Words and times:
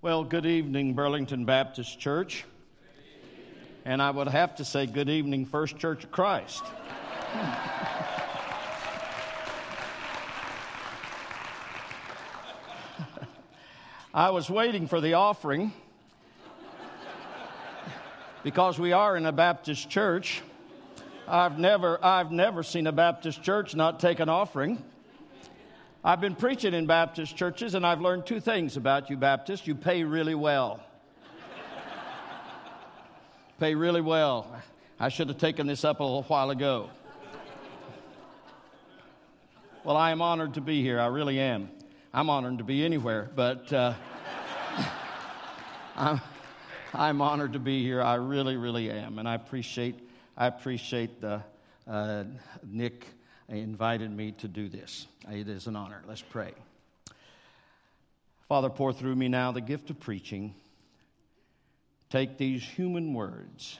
Well, 0.00 0.22
good 0.22 0.46
evening, 0.46 0.94
Burlington 0.94 1.44
Baptist 1.44 1.98
Church. 1.98 2.44
And 3.84 4.00
I 4.00 4.12
would 4.12 4.28
have 4.28 4.54
to 4.54 4.64
say, 4.64 4.86
good 4.86 5.08
evening, 5.08 5.44
First 5.44 5.76
Church 5.76 6.04
of 6.04 6.12
Christ. 6.12 6.62
I 14.14 14.30
was 14.30 14.48
waiting 14.48 14.86
for 14.86 15.00
the 15.00 15.14
offering 15.14 15.72
because 18.44 18.78
we 18.78 18.92
are 18.92 19.16
in 19.16 19.26
a 19.26 19.32
Baptist 19.32 19.90
church. 19.90 20.42
I've 21.26 21.58
never, 21.58 21.98
I've 22.04 22.30
never 22.30 22.62
seen 22.62 22.86
a 22.86 22.92
Baptist 22.92 23.42
church 23.42 23.74
not 23.74 23.98
take 23.98 24.20
an 24.20 24.28
offering. 24.28 24.80
I've 26.08 26.22
been 26.22 26.36
preaching 26.36 26.72
in 26.72 26.86
Baptist 26.86 27.36
churches, 27.36 27.74
and 27.74 27.84
I've 27.84 28.00
learned 28.00 28.24
two 28.24 28.40
things 28.40 28.78
about 28.78 29.10
you 29.10 29.18
Baptists 29.18 29.66
you 29.66 29.74
pay 29.74 30.04
really 30.04 30.34
well. 30.34 30.82
pay 33.60 33.74
really 33.74 34.00
well. 34.00 34.58
I 34.98 35.10
should 35.10 35.28
have 35.28 35.36
taken 35.36 35.66
this 35.66 35.84
up 35.84 36.00
a 36.00 36.02
little 36.02 36.22
while 36.22 36.48
ago. 36.48 36.88
Well, 39.84 39.98
I 39.98 40.10
am 40.10 40.22
honored 40.22 40.54
to 40.54 40.62
be 40.62 40.80
here. 40.80 40.98
I 40.98 41.08
really 41.08 41.38
am. 41.38 41.68
I'm 42.14 42.30
honored 42.30 42.56
to 42.56 42.64
be 42.64 42.86
anywhere, 42.86 43.28
but 43.36 43.70
uh, 43.70 43.92
I'm, 45.94 46.22
I'm 46.94 47.20
honored 47.20 47.52
to 47.52 47.58
be 47.58 47.82
here. 47.82 48.00
I 48.00 48.14
really, 48.14 48.56
really 48.56 48.90
am, 48.90 49.18
and 49.18 49.28
I 49.28 49.34
appreciate 49.34 50.08
I 50.38 50.46
appreciate 50.46 51.20
the, 51.20 51.42
uh, 51.86 52.24
Nick 52.66 53.04
invited 53.48 54.10
me 54.10 54.32
to 54.32 54.48
do 54.48 54.68
this. 54.68 55.06
It 55.30 55.48
is 55.48 55.66
an 55.66 55.76
honor. 55.76 56.02
Let's 56.06 56.22
pray. 56.22 56.52
Father, 58.48 58.70
pour 58.70 58.92
through 58.92 59.16
me 59.16 59.28
now 59.28 59.52
the 59.52 59.60
gift 59.60 59.90
of 59.90 60.00
preaching. 60.00 60.54
Take 62.10 62.38
these 62.38 62.62
human 62.62 63.14
words 63.14 63.78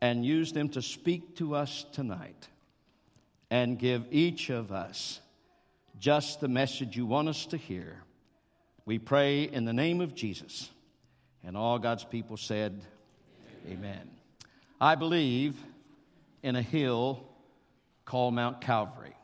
and 0.00 0.24
use 0.24 0.52
them 0.52 0.68
to 0.70 0.82
speak 0.82 1.36
to 1.36 1.54
us 1.54 1.84
tonight 1.92 2.48
and 3.50 3.78
give 3.78 4.06
each 4.10 4.50
of 4.50 4.72
us 4.72 5.20
just 5.98 6.40
the 6.40 6.48
message 6.48 6.96
you 6.96 7.06
want 7.06 7.28
us 7.28 7.46
to 7.46 7.56
hear. 7.56 7.96
We 8.86 8.98
pray 8.98 9.44
in 9.44 9.64
the 9.64 9.72
name 9.72 10.00
of 10.00 10.14
Jesus. 10.14 10.70
And 11.44 11.56
all 11.56 11.78
God's 11.78 12.04
people 12.04 12.36
said, 12.36 12.80
Amen. 13.66 13.78
Amen. 13.78 14.10
I 14.80 14.94
believe 14.94 15.56
in 16.42 16.56
a 16.56 16.62
hill 16.62 17.22
called 18.10 18.34
Mount 18.34 18.60
Calvary. 18.60 19.14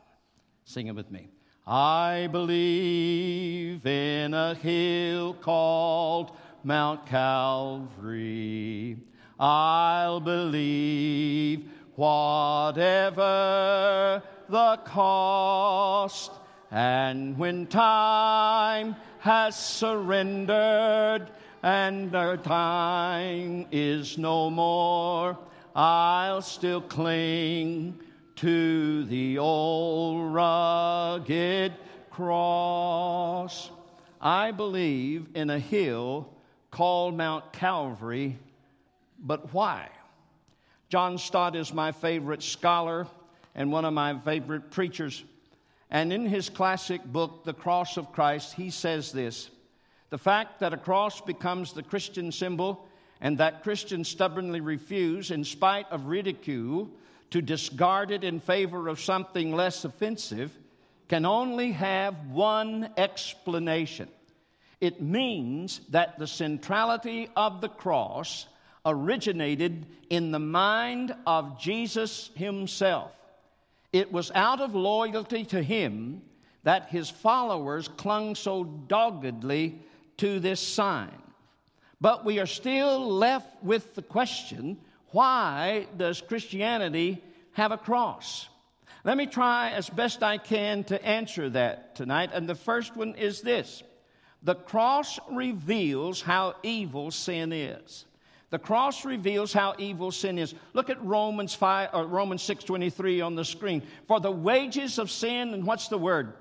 Sing 0.63 0.87
it 0.87 0.95
with 0.95 1.11
me. 1.11 1.27
I 1.67 2.29
believe 2.31 3.85
in 3.85 4.33
a 4.33 4.55
hill 4.55 5.33
called 5.33 6.31
Mount 6.63 7.05
Calvary. 7.05 8.95
I'll 9.37 10.21
believe 10.21 11.69
whatever 11.95 13.23
the 14.47 14.79
cost. 14.85 16.31
And 16.71 17.37
when 17.37 17.67
time 17.67 18.95
has 19.19 19.57
surrendered 19.57 21.29
and 21.61 22.15
our 22.15 22.37
time 22.37 23.65
is 23.69 24.17
no 24.17 24.49
more, 24.49 25.37
I'll 25.75 26.41
still 26.41 26.79
cling 26.79 27.99
to 28.37 29.03
the 29.05 29.39
old 29.39 30.31
rugged 30.31 31.73
cross. 32.11 33.71
I 34.21 34.51
believe 34.51 35.27
in 35.33 35.49
a 35.49 35.59
hill 35.59 36.29
called 36.69 37.15
Mount 37.15 37.51
Calvary, 37.51 38.37
but 39.19 39.53
why? 39.53 39.89
John 40.89 41.17
Stott 41.17 41.55
is 41.55 41.73
my 41.73 41.91
favorite 41.91 42.43
scholar 42.43 43.07
and 43.55 43.71
one 43.71 43.85
of 43.85 43.93
my 43.93 44.17
favorite 44.19 44.69
preachers. 44.69 45.23
And 45.89 46.13
in 46.13 46.27
his 46.27 46.49
classic 46.49 47.03
book, 47.03 47.43
The 47.43 47.53
Cross 47.53 47.97
of 47.97 48.11
Christ, 48.11 48.53
he 48.53 48.69
says 48.69 49.11
this 49.11 49.49
The 50.11 50.17
fact 50.19 50.59
that 50.59 50.73
a 50.73 50.77
cross 50.77 51.21
becomes 51.21 51.73
the 51.73 51.83
Christian 51.83 52.31
symbol 52.31 52.87
and 53.19 53.39
that 53.39 53.63
Christians 53.63 54.07
stubbornly 54.07 54.61
refuse, 54.61 55.31
in 55.31 55.43
spite 55.43 55.87
of 55.89 56.05
ridicule, 56.05 56.87
to 57.31 57.41
discard 57.41 58.11
it 58.11 58.23
in 58.23 58.39
favor 58.39 58.87
of 58.87 58.99
something 58.99 59.53
less 59.53 59.85
offensive 59.85 60.51
can 61.07 61.25
only 61.25 61.71
have 61.71 62.27
one 62.27 62.89
explanation. 62.97 64.09
It 64.79 65.01
means 65.01 65.81
that 65.89 66.19
the 66.19 66.27
centrality 66.27 67.29
of 67.35 67.61
the 67.61 67.69
cross 67.69 68.47
originated 68.85 69.85
in 70.09 70.31
the 70.31 70.39
mind 70.39 71.15
of 71.25 71.59
Jesus 71.59 72.29
himself. 72.35 73.11
It 73.91 74.11
was 74.11 74.31
out 74.35 74.61
of 74.61 74.75
loyalty 74.75 75.45
to 75.45 75.61
him 75.61 76.21
that 76.63 76.89
his 76.89 77.09
followers 77.09 77.87
clung 77.87 78.35
so 78.35 78.63
doggedly 78.63 79.79
to 80.17 80.39
this 80.39 80.59
sign. 80.59 81.21
But 81.99 82.25
we 82.25 82.39
are 82.39 82.45
still 82.45 83.09
left 83.09 83.63
with 83.63 83.95
the 83.95 84.01
question 84.01 84.77
why 85.11 85.87
does 85.95 86.21
Christianity 86.21 87.23
have 87.53 87.71
a 87.71 87.77
cross? 87.77 88.47
Let 89.03 89.17
me 89.17 89.25
try 89.25 89.71
as 89.71 89.89
best 89.89 90.21
I 90.21 90.37
can 90.37 90.83
to 90.85 91.03
answer 91.05 91.49
that 91.51 91.95
tonight. 91.95 92.31
And 92.33 92.47
the 92.47 92.55
first 92.55 92.95
one 92.95 93.15
is 93.15 93.41
this 93.41 93.83
the 94.43 94.55
cross 94.55 95.19
reveals 95.31 96.21
how 96.21 96.55
evil 96.63 97.11
sin 97.11 97.51
is. 97.51 98.05
The 98.49 98.59
cross 98.59 99.03
reveals 99.03 99.51
how 99.51 99.75
evil 99.77 100.11
sin 100.11 100.37
is. 100.37 100.55
Look 100.73 100.89
at 100.89 101.03
Romans 101.03 101.53
5 101.53 101.89
or 101.93 102.05
Romans 102.05 102.41
6:23 102.43 103.21
on 103.21 103.35
the 103.35 103.43
screen. 103.43 103.81
For 104.07 104.19
the 104.19 104.31
wages 104.31 104.99
of 104.99 105.11
sin 105.11 105.53
and 105.53 105.65
what's 105.65 105.89
the 105.89 105.97
word? 105.97 106.33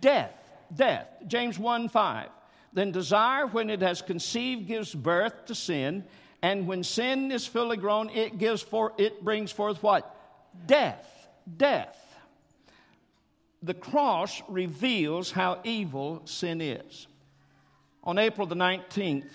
Death. 0.00 0.32
Death. 0.74 1.06
James 1.26 1.58
1 1.58 1.88
5. 1.88 2.28
Then 2.72 2.92
desire 2.92 3.46
when 3.46 3.68
it 3.68 3.82
has 3.82 4.00
conceived 4.00 4.68
gives 4.68 4.94
birth 4.94 5.46
to 5.46 5.54
sin, 5.54 6.04
and 6.42 6.66
when 6.66 6.82
sin 6.82 7.30
is 7.30 7.46
fully 7.46 7.76
grown, 7.76 8.10
it 8.10 8.38
gives 8.38 8.62
for 8.62 8.92
it 8.96 9.22
brings 9.22 9.52
forth 9.52 9.82
what? 9.82 10.16
Death. 10.66 11.06
Death. 11.56 11.96
The 13.62 13.74
cross 13.74 14.42
reveals 14.48 15.30
how 15.30 15.60
evil 15.64 16.22
sin 16.24 16.60
is. 16.60 17.06
On 18.02 18.18
April 18.18 18.46
the 18.46 18.54
19th, 18.54 19.28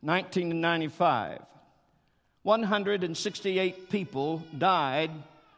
1995, 0.00 1.42
168 2.42 3.90
people 3.90 4.42
died 4.58 5.10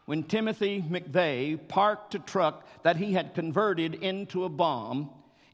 when 0.05 0.23
Timothy 0.23 0.83
McVeigh 0.87 1.67
parked 1.67 2.15
a 2.15 2.19
truck 2.19 2.67
that 2.83 2.97
he 2.97 3.13
had 3.13 3.33
converted 3.33 3.95
into 3.95 4.43
a 4.43 4.49
bomb 4.49 5.09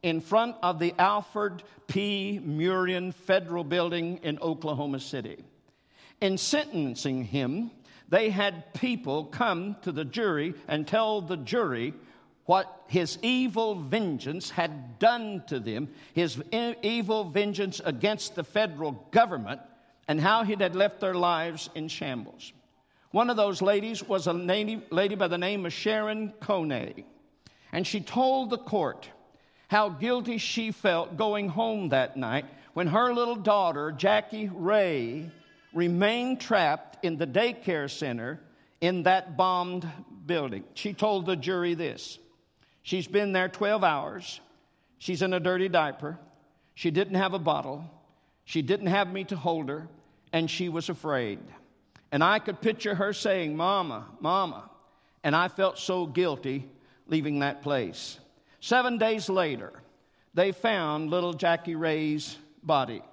in 0.06 0.22
front 0.22 0.56
of 0.62 0.78
the 0.78 0.94
Alfred 1.00 1.64
P. 1.88 2.40
Murrah 2.46 3.12
Federal 3.12 3.64
Building 3.64 4.20
in 4.22 4.38
Oklahoma 4.38 5.00
City. 5.00 5.44
In 6.22 6.38
sentencing 6.38 7.24
him, 7.24 7.72
they 8.08 8.30
had 8.30 8.72
people 8.76 9.26
come 9.26 9.76
to 9.82 9.92
the 9.92 10.06
jury 10.06 10.54
and 10.68 10.88
tell 10.88 11.22
the 11.22 11.38
jury 11.38 11.96
what 12.46 12.84
his 12.86 13.18
evil 13.24 13.74
vengeance 13.74 14.52
had 14.52 15.00
done 15.00 15.44
to 15.48 15.60
them, 15.60 15.90
his 16.14 16.40
evil 16.52 17.24
vengeance 17.24 17.82
against 17.84 18.36
the 18.36 18.44
federal 18.44 18.92
government, 19.10 19.60
and 20.08 20.22
how 20.22 20.44
he 20.44 20.54
had 20.54 20.76
left 20.76 21.00
their 21.00 21.16
lives 21.16 21.68
in 21.74 21.88
shambles. 21.88 22.54
One 23.10 23.32
of 23.32 23.38
those 23.38 23.60
ladies 23.60 24.04
was 24.04 24.28
a 24.28 24.34
lady 24.34 25.16
by 25.16 25.28
the 25.28 25.40
name 25.40 25.66
of 25.66 25.74
Sharon 25.74 26.32
Coyne, 26.42 27.06
and 27.72 27.88
she 27.88 28.02
told 28.02 28.52
the 28.52 28.60
court 28.60 29.10
how 29.68 29.90
guilty 29.90 30.38
she 30.38 30.72
felt 30.72 31.18
going 31.18 31.50
home 31.50 31.90
that 31.90 32.18
night 32.18 32.46
when 32.74 32.88
her 32.88 33.14
little 33.14 33.36
daughter, 33.36 33.92
Jackie 33.92 34.50
Ray, 34.54 35.31
remained 35.74 36.42
trapped 36.42 37.04
in 37.04 37.18
the 37.18 37.28
daycare 37.28 37.89
center 37.89 38.39
in 38.81 39.04
that 39.04 39.38
bombed 39.38 39.88
building. 40.25 40.63
She 40.74 40.94
told 40.94 41.25
the 41.25 41.36
jury 41.36 41.74
this 41.74 42.19
She's 42.84 43.07
been 43.07 43.31
there 43.31 43.50
12 43.50 43.84
hours. 43.84 44.39
She's 45.00 45.22
in 45.22 45.34
a 45.34 45.39
dirty 45.39 45.69
diaper. 45.69 46.19
She 46.75 46.92
didn't 46.92 47.16
have 47.16 47.34
a 47.34 47.39
bottle. 47.39 47.89
She 48.44 48.62
didn't 48.62 48.88
have 48.88 49.12
me 49.12 49.24
to 49.25 49.36
hold 49.36 49.69
her, 49.69 49.88
and 50.31 50.50
she 50.50 50.69
was 50.69 50.89
afraid. 50.89 51.39
And 52.12 52.24
I 52.24 52.39
could 52.39 52.62
picture 52.62 52.94
her 52.94 53.12
saying, 53.12 53.57
Mama, 53.57 54.06
Mama. 54.19 54.69
And 55.24 55.36
I 55.36 55.48
felt 55.48 55.80
so 55.80 56.06
guilty 56.06 56.69
leaving 57.07 57.39
that 57.39 57.63
place. 57.63 58.19
Seven 58.65 58.97
days 58.97 59.29
later, 59.29 59.71
they 60.33 60.51
found 60.51 61.12
little 61.12 61.35
Jackie 61.35 61.75
Ray's 61.75 62.35
body. 62.63 63.03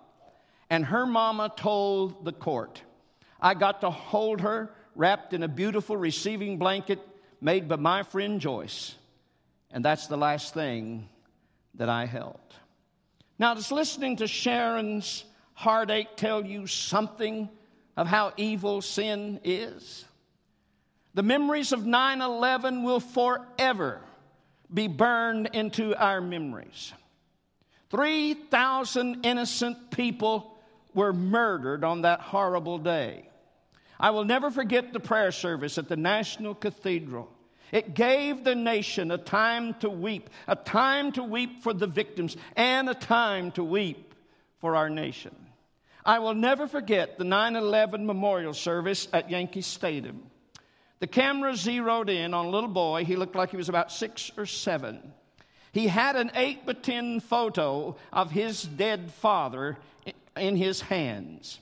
And 0.70 0.82
her 0.82 1.04
mama 1.04 1.52
told 1.54 2.24
the 2.24 2.32
court, 2.32 2.80
I 3.38 3.52
got 3.52 3.82
to 3.82 3.90
hold 3.90 4.40
her 4.40 4.70
wrapped 4.96 5.34
in 5.34 5.42
a 5.42 5.48
beautiful 5.48 5.94
receiving 5.94 6.56
blanket 6.56 7.00
made 7.42 7.68
by 7.68 7.76
my 7.76 8.02
friend 8.02 8.40
Joyce. 8.40 8.94
And 9.70 9.84
that's 9.84 10.06
the 10.06 10.16
last 10.16 10.54
thing 10.54 11.10
that 11.74 11.90
I 11.90 12.06
held. 12.06 12.40
Now, 13.38 13.52
does 13.52 13.70
listening 13.70 14.16
to 14.16 14.26
Sharon's 14.26 15.22
heartache 15.52 16.16
tell 16.16 16.46
you 16.46 16.66
something 16.66 17.50
of 17.94 18.06
how 18.06 18.32
evil 18.38 18.80
sin 18.80 19.38
is? 19.44 20.06
The 21.12 21.22
memories 21.22 21.72
of 21.72 21.84
9 21.84 22.22
11 22.22 22.84
will 22.84 23.00
forever 23.00 24.00
be 24.72 24.88
burned 24.88 25.50
into 25.52 25.94
our 25.96 26.20
memories. 26.20 26.92
3,000 27.90 29.24
innocent 29.24 29.90
people 29.90 30.58
were 30.94 31.12
murdered 31.12 31.84
on 31.84 32.02
that 32.02 32.20
horrible 32.20 32.78
day. 32.78 33.28
I 34.00 34.10
will 34.10 34.24
never 34.24 34.50
forget 34.50 34.92
the 34.92 35.00
prayer 35.00 35.30
service 35.30 35.78
at 35.78 35.88
the 35.88 35.96
National 35.96 36.54
Cathedral. 36.54 37.30
It 37.70 37.94
gave 37.94 38.44
the 38.44 38.54
nation 38.54 39.10
a 39.10 39.18
time 39.18 39.74
to 39.74 39.88
weep, 39.88 40.28
a 40.46 40.56
time 40.56 41.12
to 41.12 41.22
weep 41.22 41.62
for 41.62 41.72
the 41.72 41.86
victims, 41.86 42.36
and 42.56 42.88
a 42.88 42.94
time 42.94 43.50
to 43.52 43.64
weep 43.64 44.14
for 44.58 44.76
our 44.76 44.90
nation. 44.90 45.34
I 46.04 46.18
will 46.18 46.34
never 46.34 46.66
forget 46.66 47.16
the 47.16 47.24
9 47.24 47.56
11 47.56 48.04
memorial 48.04 48.54
service 48.54 49.06
at 49.12 49.30
Yankee 49.30 49.62
Stadium. 49.62 50.22
The 51.02 51.08
camera 51.08 51.56
zeroed 51.56 52.08
in 52.08 52.32
on 52.32 52.46
a 52.46 52.50
little 52.50 52.70
boy. 52.70 53.04
He 53.04 53.16
looked 53.16 53.34
like 53.34 53.50
he 53.50 53.56
was 53.56 53.68
about 53.68 53.90
six 53.90 54.30
or 54.36 54.46
seven. 54.46 55.12
He 55.72 55.88
had 55.88 56.14
an 56.14 56.30
8 56.32 56.64
by 56.64 56.74
10 56.74 57.18
photo 57.18 57.96
of 58.12 58.30
his 58.30 58.62
dead 58.62 59.10
father 59.10 59.78
in 60.36 60.54
his 60.54 60.80
hands. 60.80 61.58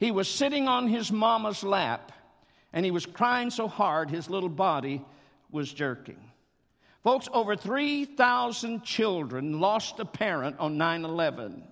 He 0.00 0.10
was 0.10 0.26
sitting 0.26 0.66
on 0.66 0.88
his 0.88 1.12
mama's 1.12 1.62
lap 1.62 2.10
and 2.72 2.84
he 2.84 2.90
was 2.90 3.06
crying 3.06 3.50
so 3.50 3.68
hard 3.68 4.10
his 4.10 4.28
little 4.28 4.48
body 4.48 5.04
was 5.52 5.72
jerking. 5.72 6.18
Folks, 7.04 7.28
over 7.32 7.54
3,000 7.54 8.82
children 8.82 9.60
lost 9.60 10.00
a 10.00 10.04
parent 10.04 10.58
on 10.58 10.78
9 10.78 11.04
11. 11.04 11.62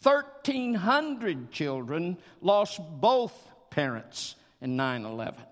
1,300 0.00 1.50
children 1.50 2.18
lost 2.40 2.80
both 3.00 3.34
parents 3.70 4.36
in 4.60 4.76
9 4.76 5.04
11. 5.04 5.42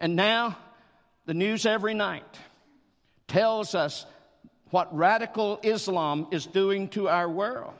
And 0.00 0.16
now, 0.16 0.56
the 1.26 1.34
news 1.34 1.66
every 1.66 1.94
night 1.94 2.38
tells 3.26 3.74
us 3.74 4.06
what 4.70 4.94
radical 4.96 5.60
Islam 5.62 6.28
is 6.30 6.46
doing 6.46 6.88
to 6.90 7.08
our 7.08 7.28
world 7.28 7.74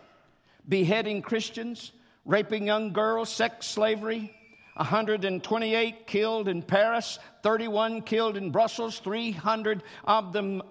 beheading 0.68 1.22
Christians, 1.22 1.92
raping 2.24 2.66
young 2.66 2.92
girls, 2.92 3.30
sex 3.30 3.66
slavery. 3.66 4.34
128 4.74 6.06
killed 6.06 6.46
in 6.46 6.62
Paris, 6.62 7.18
31 7.42 8.02
killed 8.02 8.36
in 8.36 8.52
Brussels, 8.52 9.00
300 9.00 9.82
of 10.04 10.32
them 10.32 10.62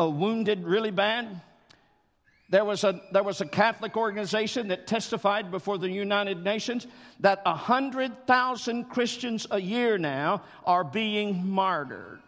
uh, 0.00 0.08
wounded 0.08 0.64
really 0.64 0.90
bad. 0.90 1.40
There 2.50 2.64
was, 2.64 2.82
a, 2.82 3.00
there 3.12 3.22
was 3.22 3.40
a 3.40 3.46
Catholic 3.46 3.96
organization 3.96 4.68
that 4.68 4.88
testified 4.88 5.52
before 5.52 5.78
the 5.78 5.88
United 5.88 6.42
Nations 6.42 6.88
that 7.20 7.44
100,000 7.44 8.84
Christians 8.86 9.46
a 9.52 9.60
year 9.60 9.98
now 9.98 10.42
are 10.64 10.82
being 10.82 11.46
martyred. 11.46 12.20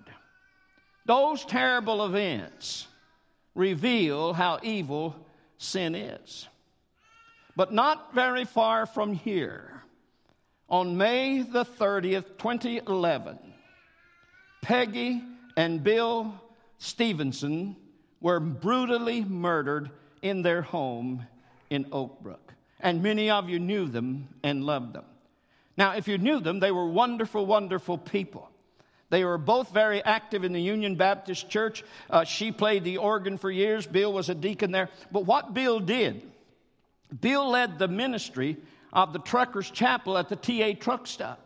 Those 1.07 1.45
terrible 1.45 2.07
events 2.07 2.87
reveal 3.57 4.33
how 4.33 4.61
evil 4.63 5.17
sin 5.59 5.97
is. 5.97 6.49
But 7.57 7.73
not 7.73 8.15
very 8.15 8.45
far 8.45 8.87
from 8.87 9.15
here, 9.15 9.83
on 10.69 10.97
May 10.97 11.43
the 11.43 11.65
30th, 11.65 12.39
2011, 12.39 13.39
Peggy 14.63 15.23
and 15.57 15.83
Bill 15.83 16.33
Stevenson 16.79 17.77
were 18.21 18.39
brutally 18.39 19.25
murdered 19.25 19.91
in 20.23 20.43
their 20.43 20.63
home 20.63 21.27
in 21.69 21.87
Oak 21.93 22.23
Brook. 22.23 22.55
And 22.81 23.03
many 23.03 23.31
of 23.31 23.49
you 23.49 23.59
knew 23.59 23.87
them 23.87 24.29
and 24.43 24.65
loved 24.65 24.95
them. 24.95 25.05
Now, 25.77 25.93
if 25.93 26.09
you 26.09 26.19
knew 26.19 26.41
them, 26.41 26.61
they 26.61 26.73
were 26.73 26.87
wonderful, 26.87 27.47
wonderful 27.47 27.99
people. 27.99 28.49
They 29.11 29.25
were 29.25 29.39
both 29.39 29.73
very 29.73 30.03
active 30.03 30.43
in 30.43 30.53
the 30.53 30.61
Union 30.61 30.97
Baptist 30.97 31.51
Church. 31.51 31.85
Uh, 32.09 32.25
she 32.25 32.51
played 32.51 32.83
the 32.83 32.97
organ 32.97 33.37
for 33.37 33.51
years. 33.51 33.87
Bill 33.87 34.13
was 34.13 34.29
a 34.29 34.35
deacon 34.35 34.71
there. 34.71 34.89
But 35.11 35.27
what 35.27 35.53
Bill 35.53 35.81
did, 35.81 36.23
Bill 37.21 37.51
led 37.51 37.79
the 37.79 37.89
ministry 37.89 38.57
of 38.93 39.13
the 39.13 39.19
Truckers 39.19 39.71
Chapel 39.71 40.17
at 40.17 40.29
the 40.29 40.37
TA 40.37 40.79
truck 40.79 41.07
stop. 41.07 41.39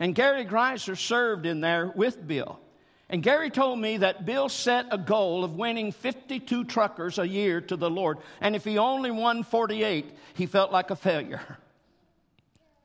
And 0.00 0.14
Gary 0.14 0.44
Greiser 0.44 0.96
served 0.96 1.44
in 1.46 1.60
there 1.60 1.92
with 1.94 2.26
Bill. 2.26 2.58
And 3.10 3.22
Gary 3.22 3.50
told 3.50 3.78
me 3.78 3.98
that 3.98 4.26
Bill 4.26 4.48
set 4.48 4.86
a 4.90 4.98
goal 4.98 5.42
of 5.42 5.56
winning 5.56 5.92
52 5.92 6.64
truckers 6.64 7.18
a 7.18 7.26
year 7.26 7.60
to 7.62 7.76
the 7.76 7.88
Lord. 7.88 8.18
And 8.40 8.54
if 8.54 8.64
he 8.64 8.76
only 8.76 9.10
won 9.10 9.44
48, 9.44 10.12
he 10.34 10.46
felt 10.46 10.72
like 10.72 10.90
a 10.90 10.96
failure. 10.96 11.58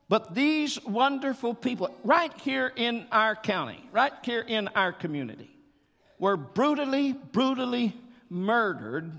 But 0.07 0.33
these 0.33 0.81
wonderful 0.85 1.53
people, 1.53 1.93
right 2.03 2.31
here 2.41 2.71
in 2.75 3.05
our 3.11 3.35
county, 3.35 3.83
right 3.91 4.13
here 4.23 4.41
in 4.41 4.69
our 4.69 4.93
community, 4.93 5.49
were 6.19 6.37
brutally, 6.37 7.13
brutally 7.13 7.93
murdered, 8.29 9.11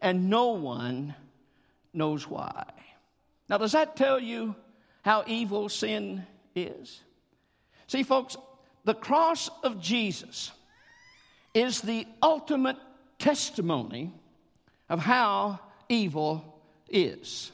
and 0.00 0.30
no 0.30 0.50
one 0.50 1.14
knows 1.92 2.28
why. 2.28 2.64
Now, 3.48 3.58
does 3.58 3.72
that 3.72 3.96
tell 3.96 4.20
you 4.20 4.54
how 5.02 5.24
evil 5.26 5.68
sin 5.68 6.26
is? 6.54 7.00
See, 7.86 8.02
folks, 8.02 8.36
the 8.86 8.94
cross 8.94 9.50
of 9.64 9.80
Jesus 9.80 10.52
is 11.52 11.80
the 11.80 12.06
ultimate 12.22 12.76
testimony 13.18 14.12
of 14.88 15.00
how 15.00 15.58
evil 15.88 16.62
is. 16.88 17.50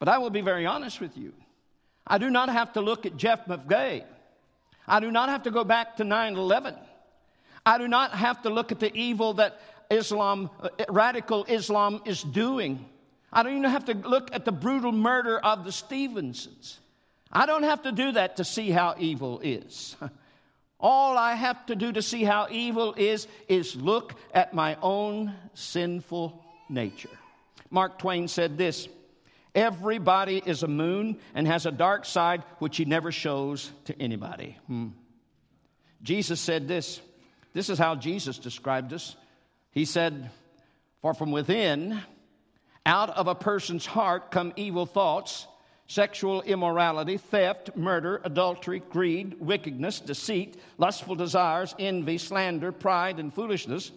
But 0.00 0.08
I 0.08 0.18
will 0.18 0.30
be 0.30 0.40
very 0.40 0.66
honest 0.66 1.00
with 1.00 1.16
you. 1.16 1.32
I 2.04 2.18
do 2.18 2.30
not 2.30 2.48
have 2.48 2.72
to 2.72 2.80
look 2.80 3.06
at 3.06 3.16
Jeff 3.16 3.46
McVeigh. 3.46 4.02
I 4.88 4.98
do 4.98 5.12
not 5.12 5.28
have 5.28 5.44
to 5.44 5.52
go 5.52 5.62
back 5.62 5.98
to 5.98 6.04
9 6.04 6.34
11. 6.34 6.74
I 7.64 7.78
do 7.78 7.86
not 7.86 8.10
have 8.10 8.42
to 8.42 8.50
look 8.50 8.72
at 8.72 8.80
the 8.80 8.92
evil 8.92 9.34
that 9.34 9.60
Islam, 9.88 10.50
uh, 10.60 10.70
radical 10.88 11.44
Islam, 11.44 12.02
is 12.04 12.24
doing. 12.24 12.84
I 13.32 13.44
don't 13.44 13.52
even 13.52 13.70
have 13.70 13.84
to 13.84 13.94
look 13.94 14.34
at 14.34 14.44
the 14.44 14.52
brutal 14.52 14.90
murder 14.90 15.38
of 15.38 15.64
the 15.64 15.70
Stevensons. 15.70 16.80
I 17.30 17.46
don't 17.46 17.62
have 17.62 17.82
to 17.82 17.92
do 17.92 18.10
that 18.12 18.38
to 18.38 18.44
see 18.44 18.70
how 18.70 18.96
evil 18.98 19.38
is. 19.44 19.94
All 20.80 21.18
I 21.18 21.34
have 21.34 21.66
to 21.66 21.76
do 21.76 21.92
to 21.92 22.02
see 22.02 22.24
how 22.24 22.48
evil 22.50 22.94
is, 22.96 23.28
is 23.48 23.76
look 23.76 24.14
at 24.32 24.54
my 24.54 24.76
own 24.80 25.34
sinful 25.54 26.42
nature. 26.68 27.10
Mark 27.70 27.98
Twain 27.98 28.28
said 28.28 28.56
this 28.56 28.88
Everybody 29.54 30.42
is 30.44 30.62
a 30.62 30.68
moon 30.68 31.18
and 31.34 31.46
has 31.46 31.66
a 31.66 31.72
dark 31.72 32.04
side 32.04 32.44
which 32.58 32.76
he 32.76 32.84
never 32.84 33.12
shows 33.12 33.70
to 33.86 34.00
anybody. 34.00 34.56
Hmm. 34.66 34.88
Jesus 36.02 36.40
said 36.40 36.68
this. 36.68 37.00
This 37.52 37.68
is 37.68 37.78
how 37.78 37.96
Jesus 37.96 38.38
described 38.38 38.92
us. 38.92 39.16
He 39.72 39.84
said, 39.84 40.30
For 41.02 41.14
from 41.14 41.32
within, 41.32 42.00
out 42.86 43.10
of 43.10 43.26
a 43.26 43.34
person's 43.34 43.84
heart 43.84 44.30
come 44.30 44.52
evil 44.56 44.86
thoughts 44.86 45.46
sexual 45.90 46.40
immorality, 46.42 47.16
theft, 47.16 47.76
murder, 47.76 48.20
adultery, 48.22 48.80
greed, 48.90 49.34
wickedness, 49.40 49.98
deceit, 49.98 50.56
lustful 50.78 51.16
desires, 51.16 51.74
envy, 51.80 52.16
slander, 52.16 52.70
pride, 52.70 53.18
and 53.18 53.34
foolishness. 53.34 53.90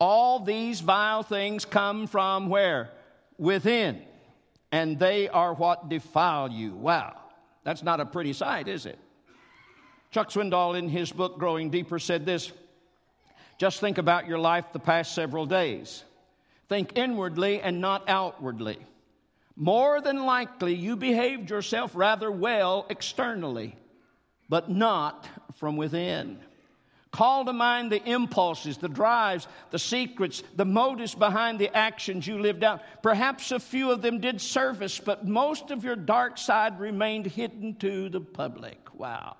All 0.00 0.40
these 0.40 0.80
vile 0.80 1.22
things 1.22 1.64
come 1.64 2.08
from 2.08 2.48
where? 2.48 2.90
Within. 3.38 4.02
And 4.72 4.98
they 4.98 5.28
are 5.28 5.54
what 5.54 5.88
defile 5.88 6.50
you. 6.50 6.74
Wow. 6.74 7.16
That's 7.62 7.84
not 7.84 8.00
a 8.00 8.04
pretty 8.04 8.32
sight, 8.32 8.66
is 8.66 8.84
it? 8.84 8.98
Chuck 10.10 10.30
Swindoll, 10.30 10.76
in 10.76 10.88
his 10.88 11.12
book 11.12 11.38
Growing 11.38 11.70
Deeper, 11.70 12.00
said 12.00 12.26
this 12.26 12.50
Just 13.58 13.78
think 13.78 13.98
about 13.98 14.26
your 14.26 14.40
life 14.40 14.64
the 14.72 14.80
past 14.80 15.14
several 15.14 15.46
days. 15.46 16.02
Think 16.68 16.98
inwardly 16.98 17.60
and 17.60 17.80
not 17.80 18.08
outwardly 18.08 18.78
more 19.58 20.00
than 20.00 20.24
likely 20.24 20.74
you 20.74 20.96
behaved 20.96 21.50
yourself 21.50 21.90
rather 21.94 22.30
well 22.30 22.86
externally, 22.88 23.76
but 24.48 24.70
not 24.70 25.28
from 25.56 25.76
within. 25.76 26.38
Call 27.10 27.44
to 27.44 27.52
mind 27.52 27.90
the 27.90 28.02
impulses, 28.04 28.78
the 28.78 28.88
drives, 28.88 29.48
the 29.70 29.78
secrets, 29.78 30.42
the 30.54 30.64
motives 30.64 31.14
behind 31.14 31.58
the 31.58 31.74
actions 31.76 32.26
you 32.26 32.38
lived 32.38 32.62
out. 32.62 32.82
Perhaps 33.02 33.50
a 33.50 33.58
few 33.58 33.90
of 33.90 34.00
them 34.00 34.20
did 34.20 34.40
service, 34.40 35.00
but 35.00 35.26
most 35.26 35.72
of 35.72 35.82
your 35.82 35.96
dark 35.96 36.38
side 36.38 36.78
remained 36.78 37.26
hidden 37.26 37.74
to 37.76 38.08
the 38.10 38.20
public. 38.20 38.78
Wow. 38.94 39.36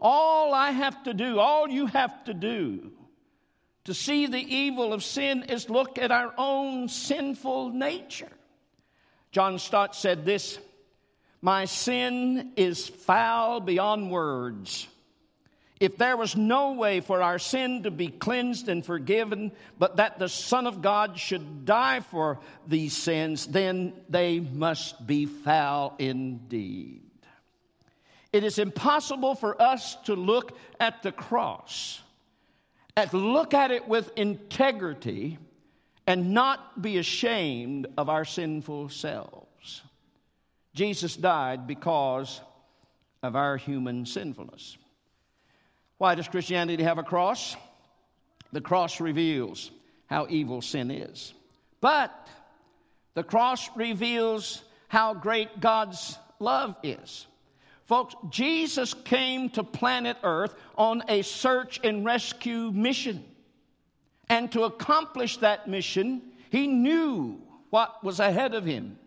All 0.00 0.52
I 0.52 0.70
have 0.72 1.02
to 1.04 1.14
do, 1.14 1.38
all 1.38 1.68
you 1.68 1.86
have 1.86 2.24
to 2.24 2.34
do 2.34 2.92
to 3.84 3.94
see 3.94 4.26
the 4.26 4.36
evil 4.38 4.92
of 4.92 5.02
sin 5.02 5.44
is 5.44 5.70
look 5.70 5.96
at 5.96 6.10
our 6.10 6.34
own 6.36 6.88
sinful 6.88 7.70
nature. 7.70 8.28
John 9.30 9.58
Stott 9.58 9.94
said 9.94 10.24
this 10.24 10.58
My 11.40 11.66
sin 11.66 12.52
is 12.56 12.88
foul 12.88 13.60
beyond 13.60 14.10
words. 14.10 14.88
if 15.80 15.96
there 15.96 16.16
was 16.16 16.34
no 16.34 16.72
way 16.72 17.00
for 17.00 17.22
our 17.22 17.38
sin 17.38 17.84
to 17.84 17.90
be 17.90 18.08
cleansed 18.08 18.68
and 18.68 18.84
forgiven, 18.84 19.52
but 19.78 19.96
that 19.96 20.18
the 20.18 20.28
Son 20.28 20.66
of 20.66 20.82
God 20.82 21.18
should 21.18 21.64
die 21.64 22.00
for 22.00 22.40
these 22.66 22.96
sins, 22.96 23.46
then 23.46 23.92
they 24.08 24.40
must 24.40 25.06
be 25.06 25.26
foul 25.26 25.94
indeed. 25.98 27.02
It 28.32 28.44
is 28.44 28.58
impossible 28.58 29.34
for 29.34 29.60
us 29.60 29.94
to 30.04 30.14
look 30.14 30.58
at 30.80 31.02
the 31.02 31.12
cross 31.12 32.00
and 32.96 33.12
look 33.12 33.54
at 33.54 33.70
it 33.70 33.86
with 33.88 34.10
integrity 34.16 35.38
and 36.08 36.32
not 36.32 36.80
be 36.80 36.96
ashamed 36.96 37.86
of 37.98 38.08
our 38.08 38.24
sinful 38.24 38.88
selves. 38.88 39.82
Jesus 40.72 41.14
died 41.14 41.66
because 41.66 42.40
of 43.22 43.36
our 43.36 43.58
human 43.58 44.06
sinfulness. 44.06 44.78
Why 45.98 46.14
does 46.14 46.26
Christianity 46.26 46.82
have 46.82 46.96
a 46.96 47.02
cross? 47.02 47.56
The 48.52 48.62
cross 48.62 49.02
reveals 49.02 49.70
how 50.06 50.26
evil 50.30 50.62
sin 50.62 50.90
is. 50.90 51.34
But 51.82 52.26
the 53.12 53.22
cross 53.22 53.68
reveals 53.76 54.62
how 54.88 55.12
great 55.12 55.60
God's 55.60 56.16
love 56.38 56.74
is. 56.82 57.26
Folks, 57.84 58.14
Jesus 58.30 58.94
came 58.94 59.50
to 59.50 59.62
planet 59.62 60.16
Earth 60.22 60.54
on 60.74 61.02
a 61.06 61.20
search 61.20 61.80
and 61.84 62.02
rescue 62.06 62.70
mission. 62.72 63.26
And 64.28 64.50
to 64.52 64.64
accomplish 64.64 65.38
that 65.38 65.68
mission, 65.68 66.22
he 66.50 66.66
knew 66.66 67.40
what 67.70 68.02
was 68.04 68.20
ahead 68.20 68.54
of 68.54 68.64
him. 68.64 68.98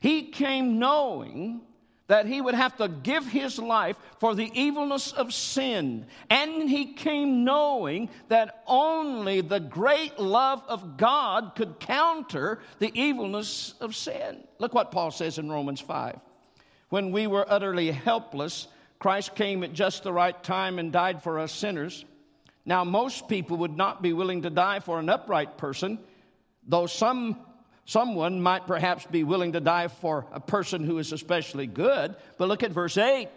He 0.00 0.22
came 0.22 0.78
knowing 0.78 1.60
that 2.08 2.26
he 2.26 2.40
would 2.40 2.54
have 2.54 2.76
to 2.76 2.88
give 2.88 3.26
his 3.26 3.58
life 3.58 3.96
for 4.18 4.34
the 4.34 4.50
evilness 4.52 5.12
of 5.12 5.32
sin. 5.32 6.04
And 6.28 6.68
he 6.68 6.92
came 6.92 7.44
knowing 7.44 8.10
that 8.28 8.62
only 8.66 9.40
the 9.40 9.60
great 9.60 10.18
love 10.18 10.62
of 10.68 10.96
God 10.96 11.52
could 11.54 11.80
counter 11.80 12.58
the 12.80 12.92
evilness 13.00 13.74
of 13.80 13.96
sin. 13.96 14.44
Look 14.58 14.74
what 14.74 14.90
Paul 14.90 15.10
says 15.10 15.38
in 15.38 15.50
Romans 15.50 15.80
5. 15.80 16.18
When 16.90 17.12
we 17.12 17.26
were 17.26 17.50
utterly 17.50 17.90
helpless, 17.90 18.68
Christ 18.98 19.34
came 19.34 19.64
at 19.64 19.72
just 19.72 20.02
the 20.02 20.12
right 20.12 20.40
time 20.42 20.78
and 20.78 20.92
died 20.92 21.22
for 21.22 21.38
us 21.38 21.52
sinners. 21.52 22.04
Now, 22.64 22.84
most 22.84 23.28
people 23.28 23.58
would 23.58 23.76
not 23.76 24.02
be 24.02 24.12
willing 24.12 24.42
to 24.42 24.50
die 24.50 24.80
for 24.80 24.98
an 24.98 25.08
upright 25.08 25.58
person, 25.58 25.98
though 26.66 26.86
some 26.86 27.36
Someone 27.84 28.40
might 28.40 28.66
perhaps 28.66 29.06
be 29.06 29.24
willing 29.24 29.52
to 29.52 29.60
die 29.60 29.88
for 29.88 30.26
a 30.32 30.40
person 30.40 30.84
who 30.84 30.98
is 30.98 31.12
especially 31.12 31.66
good, 31.66 32.14
but 32.38 32.48
look 32.48 32.62
at 32.62 32.70
verse 32.70 32.96
8. 32.96 33.28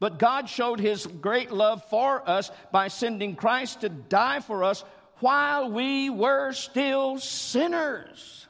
But 0.00 0.18
God 0.18 0.48
showed 0.48 0.78
his 0.78 1.06
great 1.06 1.50
love 1.50 1.82
for 1.90 2.28
us 2.28 2.52
by 2.70 2.86
sending 2.86 3.34
Christ 3.34 3.80
to 3.80 3.88
die 3.88 4.40
for 4.40 4.62
us 4.62 4.84
while 5.18 5.70
we 5.72 6.08
were 6.08 6.52
still 6.52 7.18
sinners. 7.18 8.46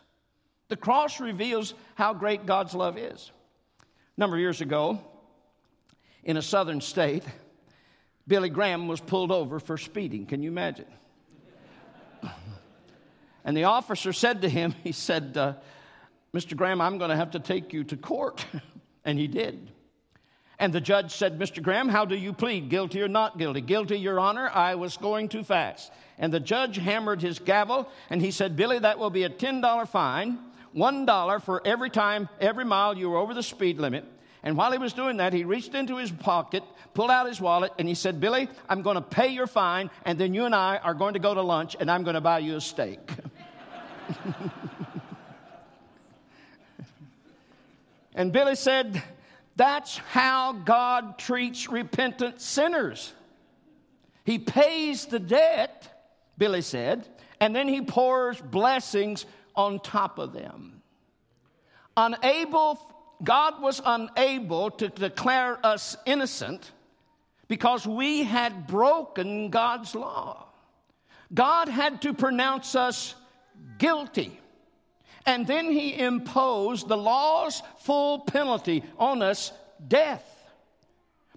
The 0.69 0.77
cross 0.77 1.21
reveals 1.21 1.73
how 1.95 2.13
great 2.13 2.45
God's 2.45 2.75
love 2.75 2.99
is. 2.99 3.33
A 3.81 4.21
number 4.21 4.37
of 4.37 4.41
years 4.41 4.61
ago, 4.61 5.01
in 6.23 6.37
a 6.37 6.43
southern 6.43 6.83
state, 6.83 7.23
Billy 8.29 8.51
Graham 8.51 8.87
was 8.87 9.01
pulled 9.01 9.33
over 9.33 9.59
for 9.59 9.79
speeding. 9.79 10.27
Can 10.27 10.43
you 10.43 10.51
imagine? 10.51 10.87
And 13.45 13.57
the 13.57 13.65
officer 13.65 14.13
said 14.13 14.43
to 14.43 14.49
him, 14.49 14.75
he 14.85 14.93
said, 14.93 15.35
uh, 15.35 15.55
Mr. 16.35 16.55
Graham, 16.55 16.83
I'm 16.83 16.99
going 16.99 17.09
to 17.09 17.17
have 17.17 17.31
to 17.31 17.41
take 17.41 17.73
you 17.73 17.83
to 17.85 17.97
court. 17.97 18.45
and 19.07 19.19
he 19.19 19.27
did. 19.27 19.71
And 20.59 20.71
the 20.71 20.83
judge 20.83 21.15
said, 21.15 21.39
Mr. 21.39 21.63
Graham, 21.63 21.89
how 21.89 22.05
do 22.05 22.15
you 22.15 22.35
plead, 22.35 22.69
guilty 22.69 23.01
or 23.01 23.09
not 23.09 23.39
guilty? 23.39 23.63
Guilty, 23.63 23.99
Your 23.99 24.21
Honor, 24.21 24.51
I 24.53 24.75
was 24.75 24.99
going 24.99 25.31
too 25.31 25.45
fast. 25.45 25.91
And 26.19 26.31
the 26.31 26.41
judge 26.41 26.77
hammered 26.77 27.23
his 27.23 27.39
gavel 27.39 27.89
and 28.11 28.21
he 28.21 28.33
said, 28.33 28.55
Billy, 28.55 28.79
that 28.81 28.99
will 28.99 29.09
be 29.09 29.23
a 29.23 29.31
$10 29.31 29.89
fine, 29.89 30.39
$1 30.77 31.43
for 31.43 31.67
every 31.67 31.89
time, 31.89 32.29
every 32.41 32.67
mile 32.67 32.99
you 32.99 33.09
were 33.09 33.17
over 33.17 33.33
the 33.33 33.43
speed 33.43 33.79
limit. 33.79 34.05
And 34.43 34.57
while 34.57 34.73
he 34.73 34.79
was 34.79 34.93
doing 34.93 35.19
that, 35.19 35.33
he 35.33 35.45
reached 35.45 35.75
into 35.75 35.97
his 35.97 36.11
pocket, 36.11 36.63
pulled 36.95 37.11
out 37.11 37.27
his 37.27 37.41
wallet, 37.41 37.73
and 37.79 37.89
he 37.89 37.95
said, 37.95 38.21
Billy, 38.21 38.49
I'm 38.69 38.83
going 38.83 38.95
to 38.95 39.01
pay 39.01 39.29
your 39.29 39.47
fine, 39.47 39.91
and 40.05 40.19
then 40.19 40.35
you 40.35 40.45
and 40.45 40.55
I 40.55 40.77
are 40.77 40.95
going 40.95 41.15
to 41.15 41.21
go 41.21 41.35
to 41.35 41.43
lunch, 41.43 41.77
and 41.79 41.91
I'm 41.91 42.05
going 42.05 42.15
to 42.15 42.21
buy 42.21 42.39
you 42.39 42.57
a 42.57 42.61
steak. 42.61 43.01
and 48.15 48.33
Billy 48.33 48.55
said, 48.55 49.03
That's 49.57 49.97
how 49.99 50.53
God 50.53 51.19
treats 51.19 51.69
repentant 51.69 52.41
sinners. 52.41 53.13
He 54.25 54.39
pays 54.39 55.07
the 55.07 55.19
debt, 55.19 55.89
Billy 56.37 56.61
said, 56.63 57.09
and 57.41 57.57
then 57.57 57.67
he 57.67 57.81
pours 57.81 58.41
blessings 58.41 59.25
on 59.57 59.81
top 59.81 60.19
of 60.19 60.33
them. 60.33 60.83
Unable, 61.97 62.79
God 63.23 63.61
was 63.61 63.83
unable 63.85 64.71
to 64.73 64.89
declare 64.89 65.59
us 65.65 65.97
innocent 66.07 66.71
because 67.49 67.87
we 67.87 68.23
had 68.23 68.67
broken 68.67 69.51
God's 69.51 69.95
law. 69.95 70.47
God 71.33 71.69
had 71.69 72.03
to 72.03 72.15
pronounce 72.15 72.75
us 72.75 73.15
guilty. 73.79 74.39
And 75.27 75.47
then 75.47 75.71
he 75.71 75.99
imposed 75.99 76.89
the 76.89 76.97
law's 76.97 77.63
full 77.81 78.21
penalty 78.21 78.83
on 78.99 79.23
us 79.23 79.53
death. 79.87 80.25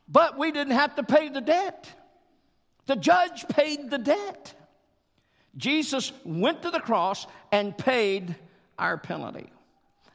But 0.08 0.38
we 0.38 0.52
didn't 0.52 0.74
have 0.74 0.96
to 0.96 1.04
pay 1.04 1.30
the 1.30 1.42
debt, 1.42 1.90
the 2.86 2.96
judge 2.96 3.48
paid 3.48 3.90
the 3.90 3.98
debt. 3.98 4.54
Jesus 5.58 6.14
went 6.24 6.62
to 6.62 6.72
the 6.72 6.80
cross 6.80 7.28
and 7.52 7.78
paid 7.78 8.36
our 8.80 8.98
penalty. 8.98 9.50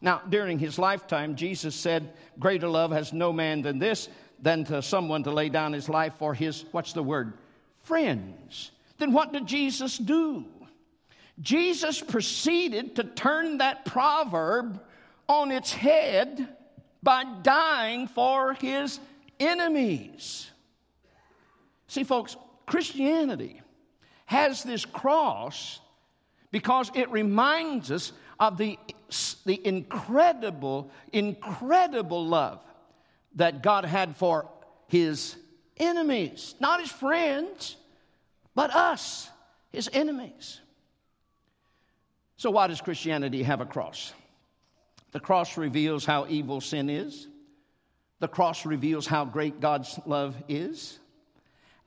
Now, 0.07 0.23
during 0.29 0.61
his 0.61 0.79
lifetime, 0.79 1.35
Jesus 1.35 1.75
said, 1.75 2.13
Greater 2.39 2.69
love 2.69 2.93
has 2.93 3.13
no 3.13 3.33
man 3.33 3.63
than 3.63 3.81
this, 3.81 4.09
than 4.41 4.65
to 4.67 4.81
someone 4.81 5.25
to 5.25 5.33
lay 5.33 5.49
down 5.49 5.73
his 5.73 5.89
life 5.89 6.13
for 6.21 6.33
his, 6.33 6.65
what's 6.71 6.93
the 6.93 7.03
word? 7.03 7.33
Friends. 7.81 8.71
Then 8.99 9.13
what 9.13 9.33
did 9.33 9.47
Jesus 9.47 9.99
do? 9.99 10.45
Jesus 11.41 12.01
proceeded 12.01 12.95
to 12.97 13.03
turn 13.03 13.59
that 13.59 13.85
proverb 13.85 14.81
on 15.29 15.51
its 15.51 15.73
head 15.73 16.55
by 17.03 17.25
dying 17.43 18.07
for 18.07 18.55
his 18.55 19.01
enemies. 19.41 20.49
See, 21.89 22.05
folks, 22.05 22.37
Christianity 22.65 23.61
has 24.27 24.63
this 24.63 24.85
cross 24.85 25.81
because 26.53 26.93
it 26.95 27.11
reminds 27.11 27.91
us 27.91 28.13
of 28.39 28.59
the, 28.59 28.79
the 29.45 29.67
incredible, 29.67 30.91
incredible 31.13 32.27
love 32.27 32.61
that 33.37 33.63
God 33.63 33.85
had 33.85 34.17
for 34.17 34.49
his 34.89 35.37
enemies. 35.77 36.55
Not 36.61 36.81
his 36.81 36.91
friends, 36.91 37.77
but 38.55 38.75
us, 38.75 39.29
his 39.73 39.89
enemies. 39.93 40.61
So, 42.37 42.51
why 42.51 42.67
does 42.67 42.81
Christianity 42.81 43.43
have 43.43 43.61
a 43.61 43.67
cross? 43.67 44.13
The 45.13 45.21
cross 45.21 45.57
reveals 45.57 46.05
how 46.05 46.27
evil 46.29 46.61
sin 46.61 46.91
is, 46.91 47.27
the 48.21 48.29
cross 48.29 48.67
reveals 48.67 49.07
how 49.07 49.25
great 49.25 49.61
God's 49.61 49.99
love 50.05 50.35
is, 50.49 50.99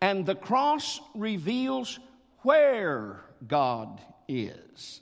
and 0.02 0.26
the 0.26 0.36
cross 0.36 1.00
reveals 1.14 2.00
where 2.42 3.22
God 3.48 4.02
is. 4.28 5.02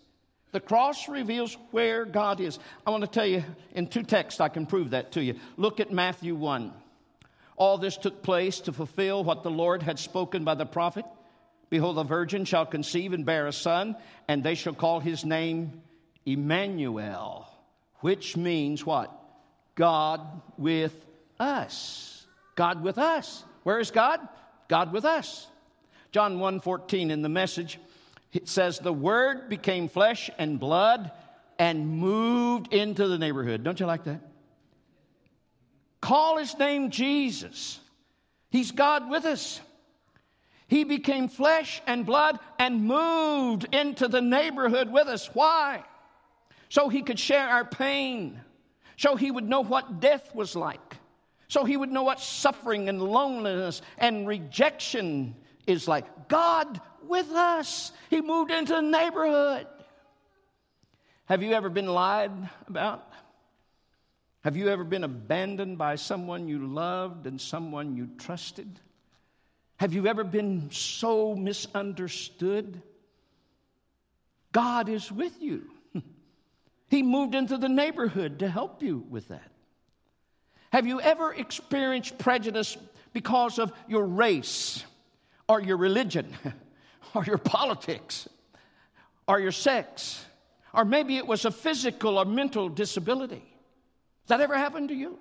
The 0.58 0.62
cross 0.62 1.08
reveals 1.08 1.56
where 1.70 2.04
God 2.04 2.42
is. 2.42 2.58
I 2.84 2.90
want 2.90 3.04
to 3.04 3.08
tell 3.08 3.28
you 3.28 3.44
in 3.76 3.86
two 3.86 4.02
texts, 4.02 4.42
I 4.42 4.50
can 4.50 4.66
prove 4.66 4.90
that 4.90 5.12
to 5.12 5.24
you. 5.24 5.36
Look 5.56 5.80
at 5.80 5.92
Matthew 5.92 6.34
1. 6.34 6.74
All 7.58 7.78
this 7.78 7.96
took 7.96 8.24
place 8.24 8.60
to 8.62 8.74
fulfill 8.74 9.24
what 9.24 9.44
the 9.44 9.52
Lord 9.52 9.84
had 9.84 10.00
spoken 10.00 10.44
by 10.44 10.56
the 10.56 10.66
prophet. 10.66 11.06
Behold, 11.70 11.98
the 11.98 12.04
virgin 12.04 12.44
shall 12.44 12.66
conceive 12.66 13.14
and 13.14 13.24
bear 13.24 13.46
a 13.46 13.54
son, 13.54 13.98
and 14.28 14.44
they 14.44 14.56
shall 14.56 14.74
call 14.74 15.00
his 15.00 15.24
name 15.24 15.84
Emmanuel, 16.26 17.48
which 18.00 18.36
means 18.36 18.84
what? 18.84 19.12
God 19.76 20.42
with 20.58 20.96
us. 21.40 22.26
God 22.56 22.82
with 22.82 22.98
us. 22.98 23.44
Where 23.62 23.78
is 23.78 23.92
God? 23.92 24.28
God 24.70 24.92
with 24.92 25.06
us. 25.06 25.46
John 26.12 26.40
1:14 26.40 27.12
in 27.12 27.22
the 27.22 27.30
message 27.30 27.78
it 28.34 28.48
says 28.48 28.80
the 28.80 28.94
word 28.94 29.50
became 29.50 29.88
flesh 29.90 30.30
and 30.38 30.60
blood 30.60 31.12
and 31.60 31.88
moved 31.88 32.74
into 32.74 33.08
the 33.08 33.18
neighborhood. 33.18 33.64
Don't 33.64 33.80
you 33.80 33.86
like 33.86 34.04
that? 34.04 34.22
Call 36.02 36.38
his 36.38 36.58
name 36.58 36.92
Jesus. 36.92 37.80
He's 38.50 38.72
God 38.72 39.10
with 39.10 39.26
us. 39.26 39.60
He 40.68 40.84
became 40.84 41.30
flesh 41.30 41.82
and 41.88 42.06
blood 42.06 42.40
and 42.60 42.84
moved 42.84 43.74
into 43.74 44.08
the 44.08 44.22
neighborhood 44.22 44.92
with 44.92 45.08
us. 45.08 45.30
Why? 45.34 45.84
So 46.70 46.90
he 46.90 47.02
could 47.02 47.18
share 47.18 47.48
our 47.48 47.64
pain, 47.64 48.42
so 48.98 49.16
he 49.16 49.32
would 49.32 49.48
know 49.48 49.62
what 49.62 50.02
death 50.02 50.36
was 50.36 50.56
like, 50.56 50.98
So 51.48 51.64
he 51.64 51.78
would 51.78 51.92
know 51.92 52.04
what 52.04 52.20
suffering 52.20 52.90
and 52.90 53.02
loneliness 53.02 53.82
and 53.98 54.28
rejection 54.28 55.36
is 55.66 55.88
like. 55.88 56.28
God 56.28 56.82
with 57.08 57.30
us. 57.32 57.92
He 58.10 58.22
moved 58.22 58.52
into 58.52 58.74
the 58.74 58.82
neighborhood. 58.82 59.68
Have 61.26 61.44
you 61.44 61.54
ever 61.54 61.70
been 61.70 61.88
lied 61.88 62.32
about? 62.68 63.08
Have 64.44 64.56
you 64.56 64.70
ever 64.70 64.84
been 64.84 65.04
abandoned 65.04 65.78
by 65.78 65.96
someone 65.96 66.48
you 66.48 66.66
loved 66.68 67.28
and 67.28 67.40
someone 67.40 67.98
you 67.98 68.10
trusted? 68.18 68.80
Have 69.78 69.94
you 69.94 70.08
ever 70.08 70.24
been 70.24 70.72
so 70.72 71.36
misunderstood? 71.36 72.82
God 74.52 74.90
is 74.90 75.12
with 75.12 75.42
you. 75.42 75.70
He 76.90 77.04
moved 77.04 77.36
into 77.36 77.58
the 77.58 77.68
neighborhood 77.68 78.40
to 78.40 78.48
help 78.48 78.82
you 78.82 79.06
with 79.10 79.28
that. 79.28 79.52
Have 80.72 80.88
you 80.88 81.02
ever 81.02 81.34
experienced 81.34 82.18
prejudice 82.18 82.78
because 83.12 83.60
of 83.60 83.74
your 83.90 84.06
race 84.06 84.86
or 85.50 85.62
your 85.62 85.76
religion 85.76 86.34
or 87.14 87.24
your 87.24 87.38
politics 87.38 88.28
or 89.28 89.40
your 89.40 89.52
sex? 89.52 90.24
Or 90.74 90.86
maybe 90.86 91.18
it 91.18 91.26
was 91.26 91.46
a 91.46 91.52
physical 91.52 92.18
or 92.18 92.26
mental 92.26 92.70
disability. 92.70 93.44
That 94.28 94.42
ever 94.42 94.58
happened 94.58 94.90
to 94.90 94.96
you? 94.96 95.18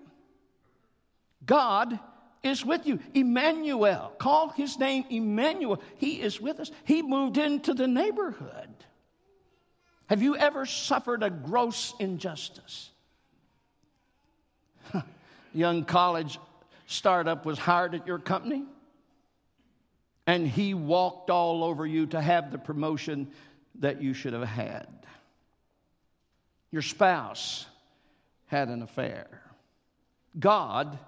God 1.44 1.98
is 2.42 2.64
with 2.64 2.86
you. 2.86 2.98
Emmanuel. 3.14 4.12
Call 4.18 4.48
his 4.50 4.78
name 4.78 5.04
Emmanuel. 5.10 5.80
He 5.98 6.20
is 6.20 6.40
with 6.40 6.60
us. 6.60 6.70
He 6.84 7.02
moved 7.02 7.38
into 7.38 7.74
the 7.74 7.86
neighborhood. 7.86 8.68
Have 10.08 10.22
you 10.22 10.36
ever 10.36 10.66
suffered 10.66 11.22
a 11.22 11.30
gross 11.30 11.94
injustice? 11.98 12.90
Young 15.52 15.84
college 15.84 16.38
startup 16.86 17.44
was 17.44 17.58
hired 17.58 17.94
at 17.94 18.06
your 18.06 18.18
company, 18.18 18.64
and 20.26 20.46
he 20.46 20.74
walked 20.74 21.30
all 21.30 21.62
over 21.62 21.86
you 21.86 22.06
to 22.06 22.20
have 22.20 22.50
the 22.50 22.58
promotion 22.58 23.28
that 23.78 24.02
you 24.02 24.12
should 24.12 24.32
have 24.32 24.42
had. 24.42 24.88
Your 26.70 26.82
spouse 26.82 27.66
had 28.46 28.68
an 28.68 28.82
affair. 28.82 29.40
God 30.38 30.98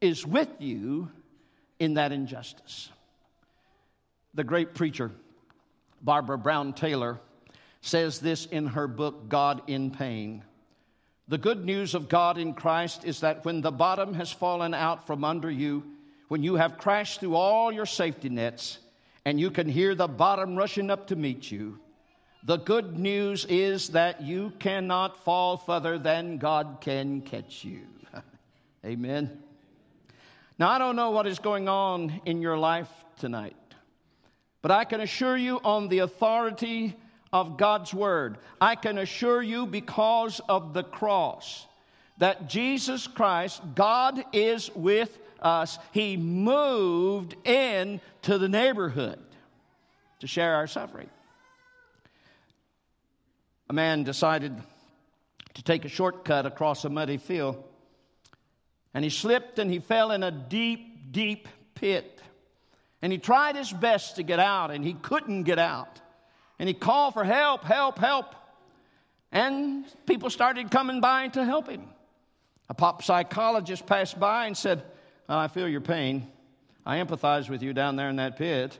is 0.00 0.26
with 0.26 0.48
you 0.58 1.10
in 1.78 1.94
that 1.94 2.12
injustice. 2.12 2.88
The 4.34 4.44
great 4.44 4.74
preacher, 4.74 5.10
Barbara 6.02 6.38
Brown 6.38 6.72
Taylor, 6.72 7.20
says 7.80 8.18
this 8.18 8.46
in 8.46 8.68
her 8.68 8.88
book, 8.88 9.28
God 9.28 9.62
in 9.66 9.90
Pain. 9.90 10.44
The 11.28 11.38
good 11.38 11.64
news 11.64 11.94
of 11.94 12.08
God 12.08 12.38
in 12.38 12.54
Christ 12.54 13.04
is 13.04 13.20
that 13.20 13.44
when 13.44 13.60
the 13.60 13.70
bottom 13.70 14.14
has 14.14 14.32
fallen 14.32 14.74
out 14.74 15.06
from 15.06 15.24
under 15.24 15.50
you, 15.50 15.84
when 16.32 16.42
you 16.42 16.54
have 16.54 16.78
crashed 16.78 17.20
through 17.20 17.34
all 17.34 17.70
your 17.70 17.84
safety 17.84 18.30
nets, 18.30 18.78
and 19.26 19.38
you 19.38 19.50
can 19.50 19.68
hear 19.68 19.94
the 19.94 20.08
bottom 20.08 20.56
rushing 20.56 20.90
up 20.90 21.08
to 21.08 21.14
meet 21.14 21.50
you, 21.50 21.78
the 22.42 22.56
good 22.56 22.98
news 22.98 23.44
is 23.50 23.90
that 23.90 24.22
you 24.22 24.50
cannot 24.58 25.22
fall 25.26 25.58
further 25.58 25.98
than 25.98 26.38
God 26.38 26.78
can 26.80 27.20
catch 27.20 27.64
you. 27.64 27.82
Amen. 28.86 29.42
Now, 30.58 30.70
I 30.70 30.78
don't 30.78 30.96
know 30.96 31.10
what 31.10 31.26
is 31.26 31.38
going 31.38 31.68
on 31.68 32.22
in 32.24 32.40
your 32.40 32.56
life 32.56 32.88
tonight, 33.18 33.74
but 34.62 34.70
I 34.70 34.86
can 34.86 35.02
assure 35.02 35.36
you 35.36 35.60
on 35.62 35.88
the 35.88 35.98
authority 35.98 36.96
of 37.30 37.58
God's 37.58 37.92
word, 37.92 38.38
I 38.58 38.76
can 38.76 38.96
assure 38.96 39.42
you 39.42 39.66
because 39.66 40.40
of 40.48 40.72
the 40.72 40.82
cross 40.82 41.66
that 42.16 42.48
Jesus 42.48 43.06
Christ, 43.06 43.60
God 43.74 44.24
is 44.32 44.70
with 44.74 45.18
us. 45.44 45.78
He 45.92 46.16
moved 46.16 47.34
into 47.46 48.38
the 48.38 48.48
neighborhood 48.48 49.18
to 50.20 50.26
share 50.26 50.54
our 50.54 50.66
suffering 50.66 51.08
a 53.72 53.74
man 53.74 54.02
decided 54.02 54.54
to 55.54 55.62
take 55.62 55.86
a 55.86 55.88
shortcut 55.88 56.44
across 56.44 56.84
a 56.84 56.90
muddy 56.90 57.16
field. 57.16 57.56
And 58.92 59.02
he 59.02 59.08
slipped 59.08 59.58
and 59.58 59.70
he 59.70 59.78
fell 59.78 60.10
in 60.10 60.22
a 60.22 60.30
deep, 60.30 61.10
deep 61.10 61.48
pit. 61.74 62.20
And 63.00 63.10
he 63.10 63.16
tried 63.16 63.56
his 63.56 63.72
best 63.72 64.16
to 64.16 64.22
get 64.22 64.38
out, 64.38 64.70
and 64.70 64.84
he 64.84 64.92
couldn't 64.92 65.44
get 65.44 65.58
out. 65.58 66.02
And 66.58 66.68
he 66.68 66.74
called 66.74 67.14
for 67.14 67.24
help, 67.24 67.64
help, 67.64 67.98
help. 67.98 68.34
And 69.32 69.86
people 70.04 70.28
started 70.28 70.70
coming 70.70 71.00
by 71.00 71.28
to 71.28 71.42
help 71.42 71.66
him. 71.66 71.88
A 72.68 72.74
pop 72.74 73.02
psychologist 73.02 73.86
passed 73.86 74.20
by 74.20 74.48
and 74.48 74.56
said, 74.56 74.82
I 75.38 75.48
feel 75.48 75.68
your 75.68 75.80
pain. 75.80 76.26
I 76.84 76.98
empathize 76.98 77.48
with 77.48 77.62
you 77.62 77.72
down 77.72 77.96
there 77.96 78.08
in 78.08 78.16
that 78.16 78.36
pit. 78.36 78.76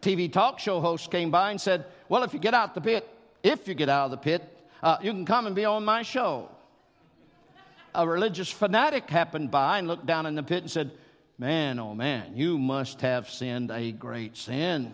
TV 0.00 0.32
talk 0.32 0.58
show 0.58 0.80
host 0.80 1.10
came 1.10 1.30
by 1.30 1.50
and 1.50 1.60
said, 1.60 1.84
Well, 2.08 2.22
if 2.22 2.32
you 2.32 2.38
get 2.38 2.54
out 2.54 2.74
the 2.74 2.80
pit, 2.80 3.08
if 3.42 3.68
you 3.68 3.74
get 3.74 3.88
out 3.88 4.06
of 4.06 4.10
the 4.12 4.16
pit, 4.16 4.42
uh, 4.82 4.98
you 5.02 5.10
can 5.12 5.24
come 5.24 5.46
and 5.46 5.56
be 5.56 5.64
on 5.64 5.84
my 5.84 6.02
show. 6.02 6.48
A 7.94 8.06
religious 8.06 8.50
fanatic 8.50 9.08
happened 9.08 9.50
by 9.50 9.78
and 9.78 9.88
looked 9.88 10.06
down 10.06 10.26
in 10.26 10.34
the 10.34 10.42
pit 10.42 10.62
and 10.62 10.70
said, 10.70 10.90
Man, 11.38 11.78
oh 11.78 11.94
man, 11.94 12.36
you 12.36 12.58
must 12.58 13.00
have 13.00 13.28
sinned 13.30 13.70
a 13.70 13.92
great 13.92 14.36
sin. 14.36 14.92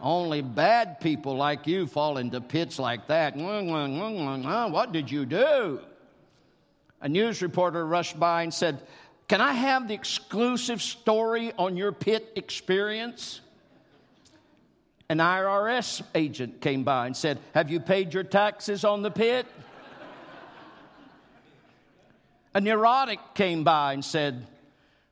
Only 0.00 0.42
bad 0.42 1.00
people 1.00 1.36
like 1.36 1.66
you 1.66 1.86
fall 1.86 2.18
into 2.18 2.40
pits 2.40 2.78
like 2.78 3.08
that. 3.08 3.36
What 3.36 4.92
did 4.92 5.10
you 5.10 5.26
do? 5.26 5.80
A 7.00 7.08
news 7.08 7.42
reporter 7.42 7.86
rushed 7.86 8.18
by 8.18 8.42
and 8.42 8.52
said, 8.52 8.82
Can 9.28 9.42
I 9.42 9.52
have 9.52 9.88
the 9.88 9.94
exclusive 9.94 10.80
story 10.80 11.52
on 11.58 11.76
your 11.76 11.92
pit 11.92 12.32
experience? 12.34 13.42
An 15.10 15.18
IRS 15.18 16.02
agent 16.14 16.62
came 16.62 16.82
by 16.82 17.06
and 17.06 17.16
said, 17.16 17.38
Have 17.54 17.70
you 17.70 17.78
paid 17.78 18.14
your 18.14 18.24
taxes 18.24 18.84
on 18.84 19.02
the 19.02 19.10
pit? 19.10 19.46
A 22.54 22.60
neurotic 22.60 23.20
came 23.34 23.64
by 23.64 23.92
and 23.92 24.04
said, 24.04 24.46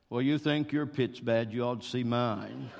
Well, 0.09 0.23
you 0.23 0.39
think 0.39 0.71
your 0.71 0.87
pit's 0.87 1.19
bad, 1.19 1.53
you 1.53 1.63
ought 1.63 1.81
to 1.81 1.87
see 1.87 2.03
mine. 2.03 2.71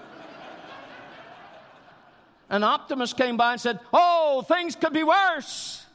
An 2.49 2.63
optimist 2.63 3.15
came 3.15 3.37
by 3.37 3.53
and 3.53 3.61
said, 3.61 3.79
Oh, 3.93 4.43
things 4.47 4.75
could 4.75 4.93
be 4.93 5.03
worse. 5.03 5.85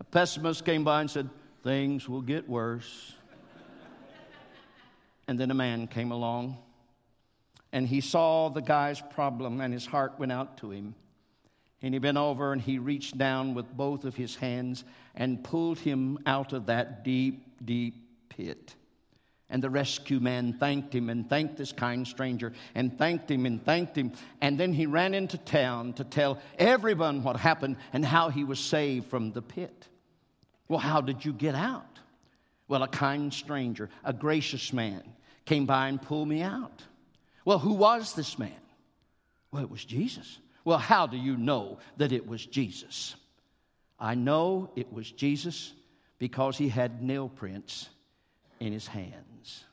A 0.00 0.04
pessimist 0.04 0.66
came 0.66 0.84
by 0.84 1.00
and 1.00 1.10
said, 1.10 1.30
Things 1.64 2.08
will 2.08 2.20
get 2.20 2.46
worse. 2.46 3.15
And 5.28 5.38
then 5.38 5.50
a 5.50 5.54
man 5.54 5.86
came 5.86 6.12
along 6.12 6.58
and 7.72 7.86
he 7.86 8.00
saw 8.00 8.48
the 8.48 8.62
guy's 8.62 9.00
problem, 9.00 9.60
and 9.60 9.72
his 9.72 9.84
heart 9.84 10.14
went 10.18 10.32
out 10.32 10.56
to 10.58 10.70
him. 10.70 10.94
And 11.82 11.92
he 11.92 11.98
bent 11.98 12.16
over 12.16 12.52
and 12.52 12.62
he 12.62 12.78
reached 12.78 13.18
down 13.18 13.54
with 13.54 13.66
both 13.76 14.04
of 14.04 14.16
his 14.16 14.34
hands 14.34 14.82
and 15.14 15.44
pulled 15.44 15.78
him 15.78 16.18
out 16.24 16.52
of 16.52 16.66
that 16.66 17.04
deep, 17.04 17.44
deep 17.64 17.96
pit. 18.30 18.74
And 19.50 19.62
the 19.62 19.70
rescue 19.70 20.18
man 20.18 20.54
thanked 20.54 20.94
him 20.94 21.10
and 21.10 21.28
thanked 21.28 21.56
this 21.56 21.70
kind 21.70 22.06
stranger 22.08 22.52
and 22.74 22.96
thanked 22.96 23.30
him 23.30 23.46
and 23.46 23.62
thanked 23.62 23.96
him. 23.96 24.12
And 24.40 24.58
then 24.58 24.72
he 24.72 24.86
ran 24.86 25.12
into 25.12 25.38
town 25.38 25.92
to 25.94 26.04
tell 26.04 26.38
everyone 26.58 27.22
what 27.22 27.36
happened 27.36 27.76
and 27.92 28.04
how 28.04 28.30
he 28.30 28.42
was 28.42 28.58
saved 28.58 29.08
from 29.08 29.32
the 29.32 29.42
pit. 29.42 29.86
Well, 30.66 30.80
how 30.80 31.00
did 31.00 31.24
you 31.24 31.32
get 31.32 31.54
out? 31.54 32.00
Well, 32.68 32.82
a 32.82 32.88
kind 32.88 33.32
stranger, 33.32 33.90
a 34.02 34.12
gracious 34.12 34.72
man, 34.72 35.02
came 35.46 35.64
by 35.64 35.88
and 35.88 36.02
pulled 36.02 36.28
me 36.28 36.42
out. 36.42 36.82
Well, 37.44 37.58
who 37.58 37.72
was 37.72 38.12
this 38.14 38.38
man? 38.38 38.52
Well, 39.50 39.62
it 39.62 39.70
was 39.70 39.84
Jesus. 39.84 40.38
Well, 40.64 40.78
how 40.78 41.06
do 41.06 41.16
you 41.16 41.36
know 41.36 41.78
that 41.96 42.12
it 42.12 42.26
was 42.26 42.44
Jesus? 42.44 43.14
I 43.98 44.14
know 44.14 44.70
it 44.76 44.92
was 44.92 45.10
Jesus 45.10 45.72
because 46.18 46.58
he 46.58 46.68
had 46.68 47.02
nail 47.02 47.28
prints 47.28 47.88
in 48.60 48.72
his 48.72 48.86
hands. 48.86 49.64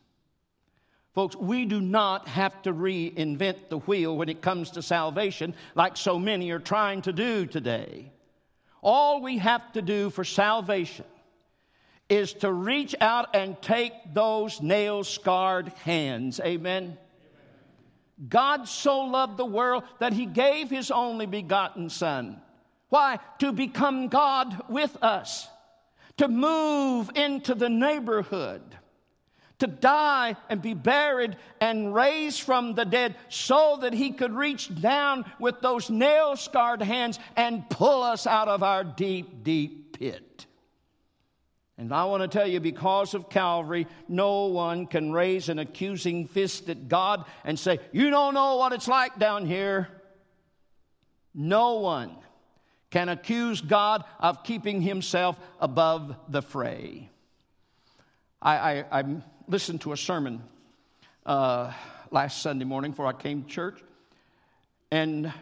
Folks, 1.14 1.36
we 1.36 1.66
do 1.66 1.82
not 1.82 2.28
have 2.28 2.60
to 2.64 2.74
reinvent 2.74 3.70
the 3.70 3.80
wheel 3.80 4.16
when 4.16 4.30
it 4.30 4.42
comes 4.42 4.72
to 4.72 4.82
salvation 4.82 5.54
like 5.76 5.98
so 5.98 6.18
many 6.18 6.52
are 6.52 6.60
trying 6.60 7.02
to 7.04 7.14
do 7.14 7.46
today. 7.46 8.12
All 8.82 9.22
we 9.22 9.38
have 9.38 9.72
to 9.74 9.82
do 9.82 10.10
for 10.10 10.24
salvation 10.24 11.06
is 12.10 12.34
to 12.34 12.52
reach 12.52 12.96
out 13.02 13.36
and 13.36 13.62
take 13.62 13.94
those 14.13 14.62
nail 14.62 15.04
scarred 15.04 15.70
hands. 15.84 16.39
Amen. 16.39 16.98
God 18.30 18.68
so 18.68 19.02
loved 19.02 19.38
the 19.38 19.46
world 19.46 19.84
that 20.00 20.13
he 20.13 20.26
gave 20.26 20.70
his 20.70 20.92
only 20.92 21.26
begotten 21.26 21.89
Son. 21.89 22.42
Why? 22.89 23.20
To 23.39 23.52
become 23.52 24.08
God 24.08 24.70
with 24.70 24.96
us, 25.02 25.48
to 26.18 26.28
move 26.28 27.10
into 27.16 27.56
the 27.56 27.70
neighborhood, 27.70 28.62
to 29.60 29.68
die 29.68 30.36
and 30.50 30.62
be 30.62 30.74
buried 30.74 31.38
and 31.60 31.94
raised 31.94 32.42
from 32.42 32.76
the 32.76 32.86
dead 32.86 33.16
so 33.30 33.80
that 33.82 33.94
he 33.94 34.12
could 34.12 34.34
reach 34.34 34.80
down 34.80 35.26
with 35.39 35.62
those 35.62 35.89
nail 35.89 36.36
scarred 36.36 36.82
hands 36.82 37.18
and 37.36 37.68
pull 37.70 38.04
us 38.04 38.28
out 38.28 38.48
of 38.48 38.62
our 38.62 38.84
deep, 38.84 39.44
deep 39.44 39.98
pit. 39.98 40.46
And 41.78 41.92
I 41.92 42.06
want 42.06 42.22
to 42.22 42.28
tell 42.28 42.48
you, 42.48 42.60
because 42.60 43.16
of 43.16 43.30
Calvary, 43.30 43.88
no 44.08 44.46
one 44.46 44.86
can 44.86 45.12
raise 45.12 45.50
an 45.50 45.58
accusing 45.58 46.28
fist 46.28 46.70
at 46.70 46.88
God 46.88 47.26
and 47.44 47.58
say, 47.58 47.80
You 47.92 48.12
don't 48.12 48.36
know 48.36 48.58
what 48.58 48.74
it's 48.74 48.88
like 48.88 49.18
down 49.18 49.48
here. 49.48 49.88
No 51.34 51.76
one 51.76 52.12
can 52.92 53.10
accuse 53.10 53.60
God 53.60 54.04
of 54.20 54.44
keeping 54.44 54.82
himself 54.82 55.40
above 55.60 56.16
the 56.30 56.44
fray. 56.44 57.10
I, 58.40 58.56
I, 58.56 59.00
I 59.00 59.04
listened 59.48 59.82
to 59.82 59.94
a 59.94 59.98
sermon 59.98 60.44
uh, 61.26 61.74
last 62.12 62.44
Sunday 62.44 62.66
morning 62.66 62.92
before 62.92 63.08
I 63.08 63.14
came 63.14 63.44
to 63.44 63.50
church, 63.50 63.82
and 64.92 65.34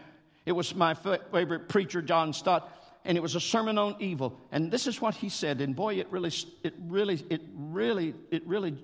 it 0.46 0.54
was 0.54 0.74
my 0.74 0.94
favorite 0.94 1.67
preacher, 1.67 2.02
John 2.02 2.32
Stott 2.32 2.72
and 3.05 3.17
it 3.17 3.21
was 3.21 3.35
a 3.35 3.39
sermon 3.39 3.77
on 3.77 3.95
evil. 3.99 4.39
And 4.51 4.71
this 4.71 4.87
is 4.87 5.01
what 5.01 5.15
he 5.15 5.29
said. 5.29 5.61
And 5.61 5.75
boy, 5.75 5.95
it 5.95 6.07
really, 6.11 6.31
it 6.63 6.73
really, 6.87 7.23
it 7.29 7.41
really, 7.55 8.13
it 8.29 8.45
really, 8.45 8.77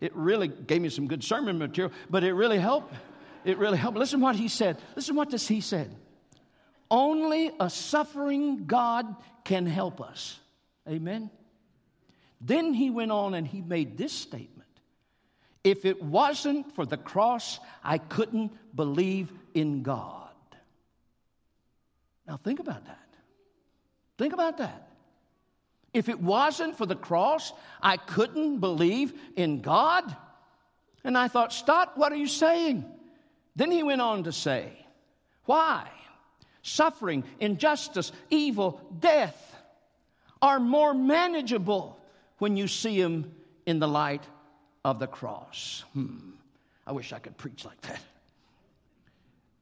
it 0.00 0.14
really 0.14 0.48
gave 0.48 0.80
me 0.80 0.88
some 0.88 1.08
good 1.08 1.24
sermon 1.24 1.58
material, 1.58 1.92
but 2.08 2.22
it 2.22 2.32
really 2.32 2.58
helped. 2.58 2.94
It 3.44 3.58
really 3.58 3.78
helped. 3.78 3.98
Listen 3.98 4.20
what 4.20 4.36
he 4.36 4.48
said. 4.48 4.78
Listen 4.96 5.16
what 5.16 5.30
this 5.30 5.46
he 5.46 5.60
said. 5.60 5.94
Only 6.90 7.50
a 7.58 7.68
suffering 7.68 8.66
God 8.66 9.16
can 9.44 9.66
help 9.66 10.00
us. 10.00 10.38
Amen. 10.88 11.30
Then 12.40 12.74
he 12.74 12.90
went 12.90 13.10
on 13.10 13.34
and 13.34 13.46
he 13.46 13.60
made 13.60 13.96
this 13.96 14.12
statement. 14.12 14.68
If 15.62 15.84
it 15.84 16.02
wasn't 16.02 16.74
for 16.74 16.84
the 16.84 16.98
cross, 16.98 17.58
I 17.82 17.98
couldn't 17.98 18.52
believe 18.76 19.32
in 19.54 19.82
God. 19.82 20.23
Now, 22.26 22.36
think 22.36 22.60
about 22.60 22.86
that. 22.86 23.08
Think 24.18 24.32
about 24.32 24.58
that. 24.58 24.88
If 25.92 26.08
it 26.08 26.20
wasn't 26.20 26.76
for 26.76 26.86
the 26.86 26.96
cross, 26.96 27.52
I 27.80 27.96
couldn't 27.96 28.58
believe 28.58 29.12
in 29.36 29.60
God. 29.60 30.16
And 31.04 31.16
I 31.16 31.28
thought, 31.28 31.52
Stott, 31.52 31.96
what 31.96 32.12
are 32.12 32.16
you 32.16 32.26
saying? 32.26 32.84
Then 33.54 33.70
he 33.70 33.82
went 33.82 34.00
on 34.00 34.24
to 34.24 34.32
say, 34.32 34.72
Why? 35.44 35.88
Suffering, 36.62 37.24
injustice, 37.40 38.10
evil, 38.30 38.80
death 38.98 39.54
are 40.40 40.58
more 40.58 40.94
manageable 40.94 42.00
when 42.38 42.56
you 42.56 42.66
see 42.68 43.00
them 43.00 43.32
in 43.66 43.78
the 43.78 43.88
light 43.88 44.22
of 44.84 44.98
the 44.98 45.06
cross. 45.06 45.84
Hmm. 45.92 46.30
I 46.86 46.92
wish 46.92 47.12
I 47.12 47.18
could 47.18 47.36
preach 47.36 47.64
like 47.64 47.80
that. 47.82 48.00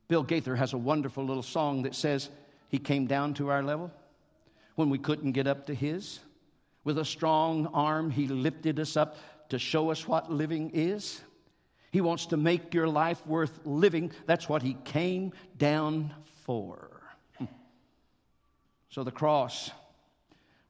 Bill 0.09 0.23
Gaither 0.23 0.57
has 0.57 0.73
a 0.73 0.79
wonderful 0.79 1.25
little 1.25 1.43
song 1.43 1.83
that 1.83 1.95
says, 1.95 2.29
he 2.73 2.79
came 2.79 3.07
down 3.07 3.35
to 3.35 3.51
our 3.51 3.63
level 3.63 3.93
when 4.77 4.89
we 4.89 4.97
couldn't 4.97 5.33
get 5.33 5.47
up 5.47 5.67
to 5.67 5.75
His. 5.75 6.21
With 6.85 6.97
a 6.97 7.05
strong 7.05 7.67
arm, 7.67 8.11
He 8.11 8.27
lifted 8.27 8.81
us 8.81 8.97
up 8.97 9.19
to 9.51 9.59
show 9.59 9.91
us 9.91 10.09
what 10.09 10.33
living 10.33 10.71
is. 10.73 11.21
He 11.91 12.01
wants 12.01 12.27
to 12.27 12.39
make 12.39 12.73
your 12.73 12.89
life 12.89 13.25
worth 13.27 13.61
living. 13.67 14.11
That's 14.25 14.49
what 14.49 14.63
He 14.63 14.79
came 14.85 15.35
down 15.59 16.15
for. 16.47 16.89
So 18.89 19.05
the 19.05 19.11
cross 19.11 19.71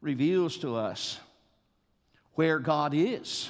reveals 0.01 0.57
to 0.59 0.75
us 0.75 1.21
where 2.35 2.59
God 2.59 2.95
is. 2.95 3.49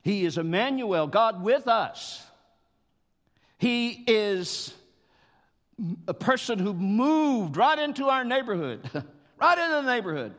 He 0.00 0.24
is 0.24 0.38
Emmanuel, 0.38 1.06
God 1.06 1.42
with 1.42 1.68
us. 1.68 2.24
He 3.58 3.90
is 4.06 4.72
a 6.06 6.14
person 6.14 6.58
who 6.58 6.72
moved 6.74 7.56
right 7.56 7.78
into 7.78 8.08
our 8.08 8.24
neighborhood, 8.24 8.88
right 9.40 9.58
into 9.58 9.82
the 9.82 9.82
neighborhood, 9.82 10.34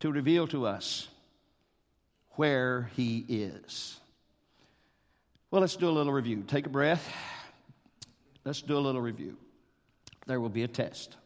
to 0.00 0.10
reveal 0.10 0.46
to 0.48 0.66
us 0.66 1.08
where 2.32 2.90
He 2.96 3.24
is. 3.28 3.98
Well, 5.50 5.60
let's 5.60 5.76
do 5.76 5.88
a 5.88 5.90
little 5.90 6.12
review. 6.12 6.44
Take 6.46 6.66
a 6.66 6.70
breath. 6.70 7.06
Let's 8.44 8.62
do 8.62 8.76
a 8.76 8.78
little 8.78 9.00
review. 9.00 9.36
There 10.26 10.40
will 10.40 10.48
be 10.48 10.62
a 10.62 10.68
test. 10.68 11.16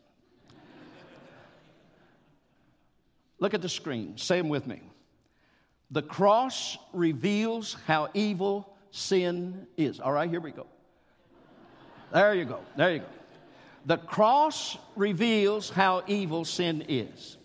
Look 3.38 3.54
at 3.54 3.62
the 3.62 3.68
screen. 3.68 4.16
Say 4.16 4.38
them 4.38 4.48
with 4.48 4.66
me. 4.66 4.80
The 5.90 6.02
cross 6.02 6.78
reveals 6.92 7.76
how 7.86 8.08
evil 8.14 8.74
sin 8.90 9.66
is. 9.76 10.00
All 10.00 10.12
right, 10.12 10.30
here 10.30 10.40
we 10.40 10.50
go. 10.50 10.66
There 12.14 12.32
you 12.32 12.44
go. 12.44 12.60
There 12.76 12.92
you 12.92 12.98
go. 13.00 13.06
The 13.86 13.96
cross 13.98 14.78
reveals 14.94 15.68
how 15.68 16.04
evil 16.06 16.44
sin 16.44 16.84
is. 16.88 17.36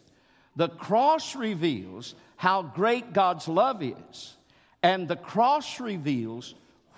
The 0.55 0.69
cross 0.69 1.35
reveals 1.35 2.13
how 2.37 2.61
great 2.61 3.11
God's 3.11 3.47
love 3.47 3.81
is. 3.81 4.37
And 4.83 5.07
the 5.07 5.15
cross 5.15 5.79
reveals 5.79 6.53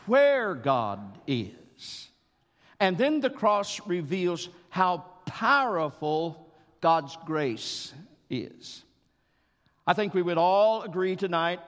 where 0.06 0.54
God 0.54 1.00
is. 1.26 2.10
And 2.82 2.98
then 2.98 3.22
the 3.22 3.30
cross 3.30 3.80
reveals 3.88 4.50
how 4.70 5.06
powerful 5.26 6.52
God's 6.82 7.18
grace 7.26 7.94
is. 8.30 8.84
I 9.88 9.94
think 9.94 10.14
we 10.14 10.22
would 10.22 10.38
all 10.38 10.82
agree 10.84 11.16
tonight, 11.16 11.62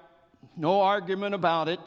no 0.58 0.82
argument 0.82 1.34
about 1.34 1.70
it, 1.70 1.80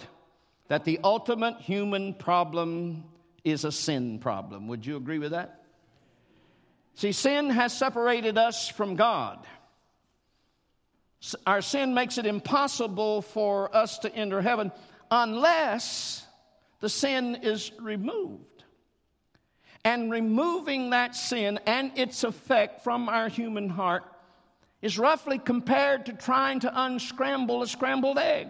that 0.69 0.85
the 0.85 1.01
ultimate 1.05 1.61
human 1.61 2.15
problem 2.15 3.05
is 3.47 3.65
a 3.65 3.71
sin 3.71 4.19
problem. 4.19 4.67
Would 4.67 4.85
you 4.85 4.97
agree 4.97 5.21
with 5.21 5.31
that? 5.31 5.63
See, 6.97 7.13
sin 7.13 7.49
has 7.49 7.73
separated 7.73 8.37
us 8.37 8.69
from 8.69 8.97
God. 8.97 9.47
Our 11.47 11.63
sin 11.63 11.95
makes 11.95 12.19
it 12.19 12.27
impossible 12.27 13.23
for 13.23 13.75
us 13.75 14.01
to 14.01 14.13
enter 14.13 14.43
heaven 14.43 14.73
unless 15.13 16.27
the 16.81 16.89
sin 16.89 17.37
is 17.43 17.71
removed. 17.81 18.65
And 19.85 20.11
removing 20.11 20.91
that 20.91 21.15
sin 21.15 21.61
and 21.67 21.97
its 21.97 22.25
effect 22.25 22.83
from 22.83 23.09
our 23.09 23.29
human 23.29 23.69
heart 23.69 24.03
is 24.83 24.99
roughly 24.99 25.39
compared 25.39 26.07
to 26.07 26.13
trying 26.15 26.59
to 26.61 26.85
unscramble 26.85 27.63
a 27.63 27.69
scrambled 27.69 28.19
egg. 28.19 28.49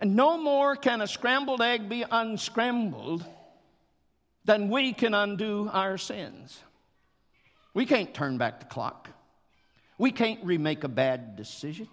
And 0.00 0.16
no 0.16 0.38
more 0.38 0.76
can 0.76 1.02
a 1.02 1.06
scrambled 1.06 1.60
egg 1.60 1.88
be 1.88 2.04
unscrambled 2.10 3.24
than 4.46 4.70
we 4.70 4.94
can 4.94 5.12
undo 5.12 5.68
our 5.72 5.98
sins. 5.98 6.58
We 7.74 7.84
can't 7.84 8.12
turn 8.14 8.38
back 8.38 8.60
the 8.60 8.66
clock. 8.66 9.10
We 9.98 10.10
can't 10.10 10.42
remake 10.42 10.84
a 10.84 10.88
bad 10.88 11.36
decision. 11.36 11.86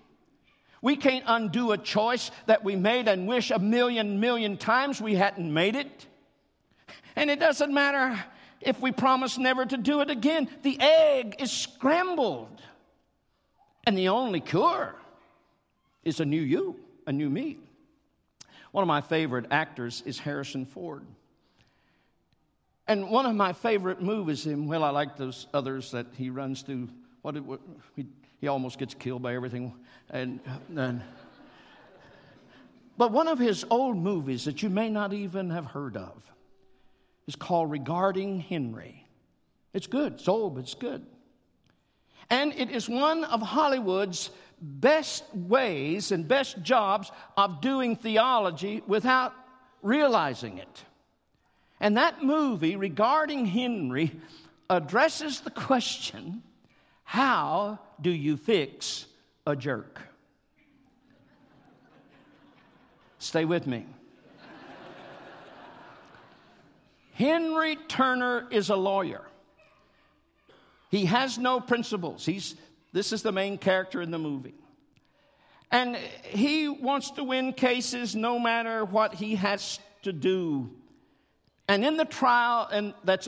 We 0.81 0.95
can't 0.95 1.25
undo 1.27 1.73
a 1.73 1.77
choice 1.77 2.31
that 2.45 2.63
we 2.63 2.75
made 2.75 3.09
and 3.09 3.27
wish 3.27 3.51
a 3.51 3.59
million, 3.59 4.19
million 4.19 4.55
times 4.55 5.01
we 5.01 5.15
hadn't 5.15 5.53
made 5.53 5.75
it. 5.75 6.05
And 7.17 7.29
it 7.29 7.39
doesn't 7.39 7.73
matter 7.73 8.17
if 8.61 8.79
we 8.79 8.91
promise 8.91 9.37
never 9.37 9.65
to 9.65 9.75
do 9.75 9.99
it 9.99 10.09
again. 10.09 10.47
The 10.63 10.79
egg 10.79 11.35
is 11.39 11.51
scrambled. 11.51 12.61
And 13.85 13.97
the 13.97 14.09
only 14.09 14.39
cure 14.39 14.95
is 16.03 16.19
a 16.19 16.25
new 16.25 16.41
you, 16.41 16.79
a 17.05 17.11
new 17.11 17.29
me. 17.29 17.57
One 18.77 18.83
of 18.83 18.87
my 18.87 19.01
favorite 19.01 19.47
actors 19.49 20.03
is 20.05 20.19
Harrison 20.19 20.63
Ford. 20.63 21.03
And 22.87 23.09
one 23.09 23.25
of 23.25 23.33
my 23.33 23.51
favorite 23.51 24.03
movies, 24.03 24.45
him, 24.45 24.67
well, 24.67 24.83
I 24.83 24.91
like 24.91 25.17
those 25.17 25.47
others 25.51 25.89
that 25.93 26.05
he 26.15 26.29
runs 26.29 26.61
through. 26.61 26.87
What, 27.23 27.39
what 27.39 27.59
he, 27.95 28.05
he 28.39 28.47
almost 28.47 28.77
gets 28.77 28.93
killed 28.93 29.23
by 29.23 29.33
everything. 29.33 29.73
And, 30.11 30.39
and, 30.75 31.01
but 32.99 33.11
one 33.11 33.27
of 33.27 33.39
his 33.39 33.65
old 33.71 33.97
movies 33.97 34.45
that 34.45 34.61
you 34.61 34.69
may 34.69 34.91
not 34.91 35.11
even 35.11 35.49
have 35.49 35.65
heard 35.65 35.97
of 35.97 36.31
is 37.25 37.35
called 37.35 37.71
Regarding 37.71 38.41
Henry. 38.41 39.07
It's 39.73 39.87
good. 39.87 40.13
It's 40.13 40.27
old, 40.27 40.53
but 40.53 40.65
it's 40.65 40.75
good. 40.75 41.03
And 42.29 42.53
it 42.53 42.69
is 42.69 42.87
one 42.87 43.23
of 43.23 43.41
Hollywood's 43.41 44.29
best 44.59 45.23
ways 45.33 46.11
and 46.11 46.27
best 46.27 46.61
jobs 46.61 47.11
of 47.35 47.61
doing 47.61 47.95
theology 47.95 48.81
without 48.87 49.33
realizing 49.81 50.57
it. 50.57 50.83
And 51.79 51.97
that 51.97 52.23
movie 52.23 52.75
regarding 52.75 53.45
Henry 53.45 54.11
addresses 54.69 55.41
the 55.41 55.51
question 55.51 56.43
how 57.03 57.79
do 58.01 58.09
you 58.09 58.35
fix 58.35 59.05
a 59.45 59.55
jerk? 59.55 60.01
Stay 63.19 63.45
with 63.45 63.65
me. 63.65 63.85
Henry 67.13 67.77
Turner 67.87 68.45
is 68.51 68.69
a 68.69 68.75
lawyer. 68.75 69.21
He 70.91 71.05
has 71.05 71.37
no 71.37 71.59
principles. 71.59 72.25
He's 72.25 72.55
this 72.97 73.13
is 73.13 73.21
the 73.21 73.31
main 73.31 73.59
character 73.59 74.01
in 74.01 74.09
the 74.09 74.17
movie. 74.17 74.55
And 75.71 75.95
he 76.23 76.67
wants 76.67 77.11
to 77.11 77.23
win 77.23 77.53
cases 77.53 78.15
no 78.15 78.39
matter 78.39 78.83
what 78.83 79.13
he 79.13 79.35
has 79.35 79.79
to 80.01 80.11
do. 80.11 80.71
And 81.67 81.85
in 81.85 81.97
the 81.97 82.05
trial 82.05 82.67
and 82.71 82.95
that's 83.03 83.27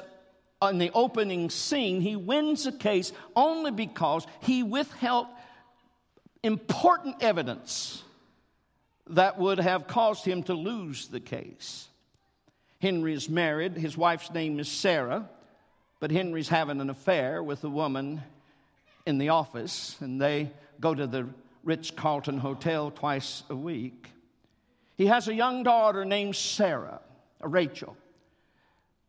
in 0.61 0.79
the 0.79 0.89
opening 0.93 1.51
scene, 1.51 2.01
he 2.01 2.15
wins 2.15 2.63
the 2.63 2.71
case 2.71 3.13
only 3.35 3.69
because 3.69 4.25
he 4.41 4.63
withheld 4.63 5.27
important 6.41 7.17
evidence 7.21 8.01
that 9.07 9.37
would 9.37 9.59
have 9.59 9.85
caused 9.85 10.25
him 10.25 10.41
to 10.43 10.55
lose 10.55 11.09
the 11.09 11.19
case. 11.19 11.87
Henry 12.81 13.13
is 13.13 13.29
married, 13.29 13.75
his 13.75 13.95
wife's 13.95 14.31
name 14.31 14.59
is 14.59 14.67
Sarah, 14.67 15.29
but 15.99 16.09
Henry's 16.09 16.49
having 16.49 16.81
an 16.81 16.89
affair 16.89 17.43
with 17.43 17.63
a 17.63 17.69
woman 17.69 18.23
in 19.09 19.17
the 19.17 19.29
office, 19.29 19.97
and 19.99 20.21
they 20.21 20.51
go 20.79 20.93
to 20.93 21.07
the 21.07 21.27
Ritz 21.63 21.91
Carlton 21.91 22.37
Hotel 22.37 22.91
twice 22.91 23.43
a 23.49 23.55
week. 23.55 24.07
He 24.97 25.07
has 25.07 25.27
a 25.27 25.33
young 25.33 25.63
daughter 25.63 26.05
named 26.05 26.35
Sarah, 26.35 27.01
uh, 27.43 27.47
Rachel. 27.47 27.97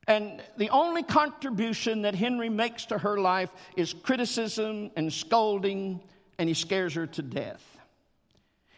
And 0.09 0.43
the 0.57 0.71
only 0.71 1.03
contribution 1.03 2.03
that 2.03 2.15
Henry 2.15 2.49
makes 2.49 2.87
to 2.87 2.99
her 2.99 3.19
life 3.19 3.51
is 3.77 3.93
criticism 3.93 4.91
and 4.97 5.13
scolding, 5.13 6.01
and 6.39 6.49
he 6.49 6.55
scares 6.55 6.95
her 6.95 7.07
to 7.07 7.23
death. 7.23 7.63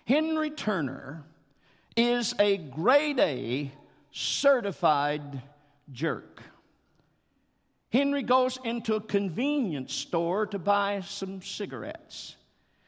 Henry 0.05 0.51
Turner 0.51 1.25
is 1.97 2.35
a 2.41 2.57
grade 2.57 3.21
A 3.21 3.71
certified 4.11 5.41
jerk. 5.93 6.43
Henry 7.93 8.23
goes 8.23 8.59
into 8.65 8.95
a 8.95 9.01
convenience 9.01 9.93
store 9.93 10.47
to 10.47 10.59
buy 10.59 11.03
some 11.03 11.43
cigarettes. 11.43 12.37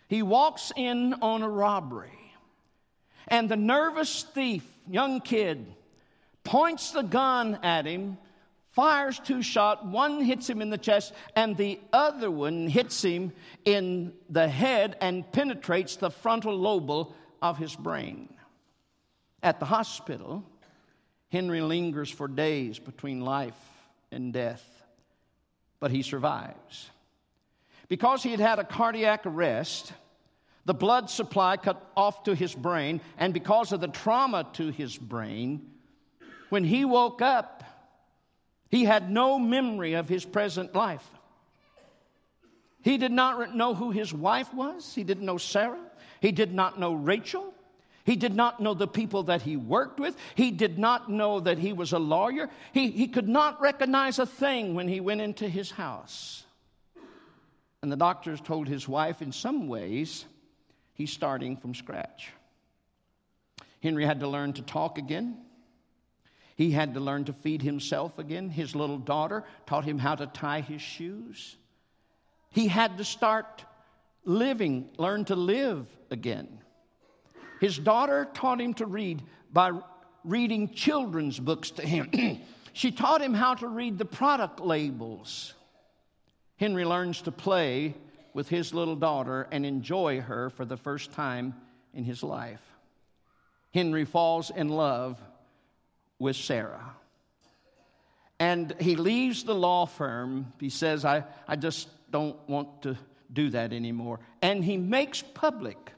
He 0.09 0.23
walks 0.23 0.73
in 0.75 1.15
on 1.21 1.43
a 1.43 1.49
robbery, 1.49 2.19
and 3.29 3.49
the 3.49 3.57
nervous 3.57 4.23
thief, 4.23 4.65
young 4.89 5.21
kid, 5.21 5.67
points 6.43 6.93
the 6.93 7.03
gun 7.03 7.59
at 7.63 7.85
him, 7.85 8.17
fires 8.71 9.19
two 9.19 9.43
shots. 9.43 9.83
One 9.85 10.23
hits 10.23 10.49
him 10.49 10.63
in 10.63 10.71
the 10.71 10.79
chest, 10.79 11.13
and 11.37 11.55
the 11.55 11.79
other 11.93 12.31
one 12.31 12.67
hits 12.67 13.03
him 13.03 13.33
in 13.67 14.15
the 14.31 14.49
head 14.49 14.97
and 15.03 15.31
penetrates 15.33 15.97
the 15.97 16.11
frontal 16.11 16.57
lobe 16.57 17.13
of 17.43 17.59
his 17.59 17.77
brain. 17.77 18.29
At 19.43 19.61
the 19.61 19.67
hospital, 19.67 20.45
Henry 21.31 21.61
lingers 21.61 22.11
for 22.11 22.27
days 22.27 22.79
between 22.79 23.21
life 23.21 23.59
and 24.11 24.33
death, 24.33 24.65
but 25.85 25.91
he 25.91 26.01
survives. 26.01 26.89
Because 27.89 28.23
he 28.23 28.31
had 28.31 28.41
had 28.41 28.59
a 28.59 28.65
cardiac 28.65 29.27
arrest, 29.27 29.93
the 30.65 30.73
blood 30.73 31.11
supply 31.11 31.59
cut 31.59 31.93
off 31.95 32.25
to 32.25 32.35
his 32.35 32.55
brain, 32.55 33.03
and 33.19 33.35
because 33.35 33.71
of 33.71 33.83
the 33.83 33.89
trauma 33.89 34.49
to 34.55 34.71
his 34.71 34.97
brain, 34.97 35.61
when 36.49 36.65
he 36.65 36.87
woke 36.87 37.21
up, 37.21 37.65
he 38.71 38.87
had 38.87 39.11
no 39.11 39.39
memory 39.39 39.93
of 39.93 40.09
his 40.09 40.25
present 40.25 40.75
life. 40.75 41.07
He 42.81 42.97
did 42.97 43.13
not 43.13 43.55
know 43.55 43.75
who 43.75 43.91
his 43.91 44.11
wife 44.11 44.55
was. 44.55 44.95
He 44.95 45.05
didn't 45.05 45.27
know 45.27 45.37
Sarah. 45.37 45.85
He 46.23 46.33
did 46.33 46.55
not 46.55 46.81
know 46.81 46.95
Rachel. 46.95 47.54
He 48.05 48.17
did 48.17 48.35
not 48.35 48.61
know 48.61 48.75
the 48.75 48.87
people 48.87 49.25
that 49.25 49.43
he 49.43 49.57
worked 49.57 49.99
with. 49.99 50.15
He 50.35 50.51
did 50.51 50.79
not 50.79 51.11
know 51.11 51.41
that 51.41 51.59
he 51.59 51.73
was 51.73 51.93
a 51.93 51.99
lawyer. 51.99 52.51
He, 52.73 52.91
he 52.91 53.09
could 53.09 53.29
not 53.29 53.61
recognize 53.63 54.19
a 54.19 54.27
thing 54.27 54.75
when 54.75 54.89
he 54.89 55.01
went 55.01 55.23
into 55.23 55.49
his 55.49 55.71
house. 55.71 56.45
And 57.83 57.91
the 57.91 57.97
doctors 57.97 58.41
told 58.41 58.69
his 58.69 58.87
wife, 58.87 59.23
in 59.23 59.33
some 59.33 59.69
ways, 59.69 60.27
he's 60.93 61.13
starting 61.13 61.57
from 61.57 61.75
scratch. 61.75 62.31
Henry 63.83 64.05
had 64.05 64.21
to 64.21 64.29
learn 64.29 64.53
to 64.55 64.63
talk 64.63 64.99
again. 64.99 65.39
He 66.57 66.71
had 66.71 66.95
to 66.95 67.01
learn 67.01 67.25
to 67.25 67.33
feed 67.33 67.63
himself 67.63 68.19
again. 68.19 68.51
His 68.51 68.75
little 68.75 68.99
daughter 68.99 69.45
taught 69.67 69.85
him 69.85 69.99
how 69.99 70.15
to 70.15 70.27
tie 70.27 70.61
his 70.61 70.81
shoes. 70.81 71.57
He 72.51 72.69
had 72.69 72.99
to 72.99 73.05
start 73.05 73.65
living, 74.25 74.91
learn 74.99 75.25
to 75.27 75.37
live 75.37 75.87
again. 76.11 76.61
His 77.61 77.79
daughter 77.79 78.29
taught 78.35 78.61
him 78.61 78.75
to 78.75 78.87
read 78.87 79.23
by 79.53 79.73
reading 80.25 80.71
children's 80.71 81.39
books 81.39 81.71
to 81.73 81.87
him. 81.87 82.41
she 82.73 82.91
taught 82.91 83.23
him 83.23 83.35
how 83.35 83.55
to 83.55 83.69
read 83.69 83.99
the 83.99 84.05
product 84.05 84.61
labels. 84.61 85.55
Henry 86.57 86.85
learns 86.85 87.23
to 87.23 87.33
play 87.33 87.95
with 88.33 88.49
his 88.49 88.75
little 88.75 88.97
daughter 88.97 89.47
and 89.51 89.65
enjoy 89.65 90.21
her 90.21 90.51
for 90.51 90.65
the 90.65 90.77
first 90.77 91.13
time 91.13 91.55
in 91.93 92.05
his 92.05 92.23
life. 92.23 92.63
Henry 93.73 94.05
falls 94.05 94.51
in 94.51 94.69
love 94.69 95.19
with 96.19 96.37
Sarah. 96.37 96.95
And 98.39 98.75
he 98.81 98.97
leaves 98.97 99.45
the 99.45 99.55
law 99.55 99.87
firm. 99.87 100.53
He 100.61 100.69
says, 100.69 101.05
I, 101.05 101.25
I 101.47 101.57
just 101.57 101.89
don't 102.11 102.37
want 102.49 102.83
to 102.83 102.97
do 103.33 103.51
that 103.51 103.73
anymore. 103.73 104.21
And 104.43 104.65
he 104.65 104.77
makes 104.77 105.23
public 105.23 105.94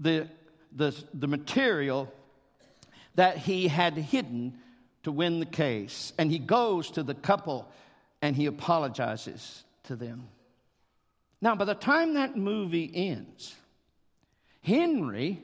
the, 0.00 0.28
the, 0.74 0.96
the 1.14 1.28
material 1.28 2.12
that 3.14 3.36
he 3.36 3.68
had 3.68 3.94
hidden 3.94 4.54
to 5.02 5.12
win 5.12 5.40
the 5.40 5.46
case. 5.46 6.12
And 6.18 6.30
he 6.30 6.38
goes 6.38 6.90
to 6.92 7.02
the 7.02 7.14
couple 7.14 7.70
and 8.22 8.34
he 8.34 8.46
apologizes 8.46 9.62
to 9.84 9.96
them. 9.96 10.28
Now, 11.42 11.54
by 11.54 11.64
the 11.64 11.74
time 11.74 12.14
that 12.14 12.36
movie 12.36 12.90
ends, 12.92 13.54
Henry 14.62 15.40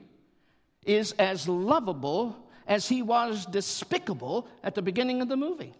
is 0.85 1.12
as 1.12 1.49
lovable 1.49 2.37
as 2.66 2.88
he 2.88 3.03
was 3.03 3.47
despicable 3.47 4.49
at 4.62 4.75
the 4.75 4.83
beginning 4.83 5.23
of 5.23 5.29
the 5.29 5.37
movie. 5.37 5.75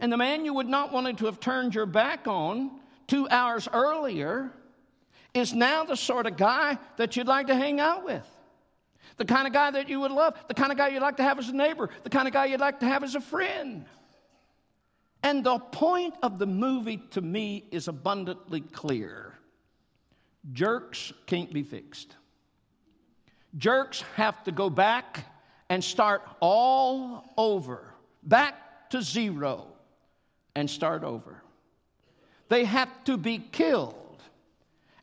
And 0.00 0.12
the 0.12 0.16
man 0.16 0.44
you 0.44 0.54
would 0.54 0.68
not 0.68 0.92
want 0.92 1.18
to 1.18 1.26
have 1.26 1.38
turned 1.38 1.74
your 1.74 1.86
back 1.86 2.26
on 2.26 2.72
two 3.06 3.28
hours 3.28 3.68
earlier 3.72 4.50
is 5.34 5.54
now 5.54 5.84
the 5.84 5.96
sort 5.96 6.26
of 6.26 6.36
guy 6.36 6.78
that 6.96 7.16
you'd 7.16 7.26
like 7.26 7.46
to 7.46 7.54
hang 7.54 7.80
out 7.80 8.04
with. 8.04 8.26
The 9.16 9.24
kind 9.24 9.46
of 9.46 9.52
guy 9.52 9.70
that 9.70 9.88
you 9.88 10.00
would 10.00 10.10
love, 10.10 10.34
the 10.48 10.54
kind 10.54 10.72
of 10.72 10.78
guy 10.78 10.88
you'd 10.88 11.02
like 11.02 11.16
to 11.18 11.22
have 11.22 11.38
as 11.38 11.48
a 11.48 11.54
neighbor, 11.54 11.90
the 12.02 12.10
kind 12.10 12.26
of 12.26 12.34
guy 12.34 12.46
you'd 12.46 12.60
like 12.60 12.80
to 12.80 12.86
have 12.86 13.02
as 13.04 13.14
a 13.14 13.20
friend. 13.20 13.84
And 15.22 15.44
the 15.44 15.58
point 15.58 16.14
of 16.22 16.38
the 16.38 16.46
movie 16.46 17.02
to 17.10 17.20
me 17.20 17.64
is 17.70 17.88
abundantly 17.88 18.60
clear 18.60 19.38
jerks 20.52 21.12
can't 21.26 21.52
be 21.52 21.62
fixed. 21.62 22.16
Jerks 23.56 24.02
have 24.16 24.42
to 24.44 24.52
go 24.52 24.70
back 24.70 25.24
and 25.68 25.84
start 25.84 26.22
all 26.40 27.32
over, 27.36 27.94
back 28.22 28.90
to 28.90 29.02
zero, 29.02 29.68
and 30.56 30.68
start 30.68 31.04
over. 31.04 31.42
They 32.48 32.64
have 32.64 33.04
to 33.04 33.16
be 33.16 33.38
killed 33.38 34.01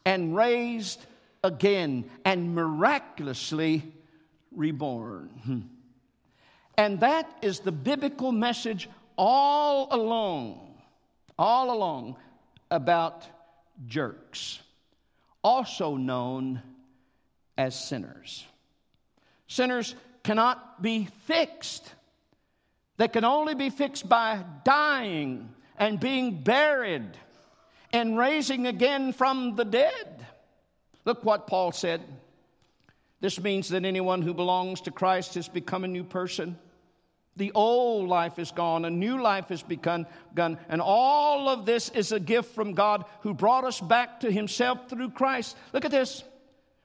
and 0.10 0.36
raised 0.36 1.06
again 1.44 2.10
and 2.26 2.56
miraculously 2.56 3.84
reborn. 4.52 5.30
Hmm. 5.46 5.60
And 6.80 7.00
that 7.02 7.30
is 7.44 7.60
the 7.60 7.72
biblical 7.72 8.32
message 8.32 8.90
all 9.20 9.88
along, 9.92 10.82
all 11.38 11.72
along 11.72 12.16
about 12.72 13.24
jerks, 13.86 14.60
also 15.44 15.96
known 15.96 16.64
as 17.56 17.80
sinners. 17.80 18.48
Sinners 19.46 19.94
cannot 20.24 20.82
be 20.82 21.08
fixed. 21.28 21.94
They 22.98 23.10
can 23.10 23.26
only 23.26 23.54
be 23.54 23.70
fixed 23.70 24.10
by 24.10 24.44
dying 24.64 25.54
and 25.78 26.00
being 26.00 26.42
buried 26.42 27.16
and 27.92 28.18
raising 28.18 28.68
again 28.68 29.14
from 29.14 29.56
the 29.56 29.66
dead. 29.66 30.26
Look 31.06 31.24
what 31.24 31.48
Paul 31.48 31.72
said. 31.72 32.02
This 33.22 33.40
means 33.40 33.70
that 33.70 33.86
anyone 33.86 34.22
who 34.22 34.34
belongs 34.34 34.82
to 34.82 34.92
Christ 34.92 35.36
has 35.36 35.50
become 35.50 35.84
a 35.84 35.88
new 35.88 36.04
person. 36.04 36.58
The 37.36 37.52
old 37.54 38.10
life 38.10 38.38
is 38.38 38.52
gone, 38.52 38.86
a 38.86 38.90
new 38.90 39.22
life 39.22 39.48
has 39.48 39.64
begun, 39.64 40.08
and 40.36 40.82
all 40.82 41.48
of 41.48 41.66
this 41.66 41.90
is 41.90 42.12
a 42.12 42.20
gift 42.20 42.54
from 42.54 42.74
God 42.74 43.06
who 43.22 43.34
brought 43.34 43.64
us 43.64 43.80
back 43.80 44.22
to 44.22 44.32
Himself 44.32 44.90
through 44.90 45.12
Christ. 45.12 45.56
Look 45.74 45.86
at 45.86 45.92
this. 45.92 46.24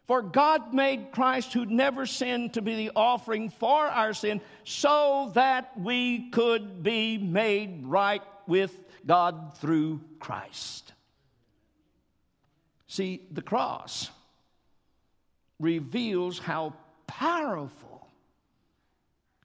For 0.07 0.23
God 0.23 0.73
made 0.75 1.13
Christ, 1.13 1.53
who 1.53 1.67
never 1.67 2.07
sinned, 2.07 2.55
to 2.55 2.63
be 2.63 2.77
the 2.77 2.93
offering 2.95 3.51
for 3.51 3.87
our 3.87 4.13
sin, 4.13 4.41
so 4.63 5.33
that 5.35 5.79
we 5.81 6.31
could 6.31 6.83
be 6.83 7.19
made 7.19 7.87
right 7.87 8.23
with 8.47 8.79
God 9.07 9.57
through 9.59 10.03
Christ. 10.21 10.93
See, 12.95 13.23
the 13.33 13.43
cross 13.43 14.09
reveals 15.59 16.39
how 16.39 16.75
powerful 17.09 18.07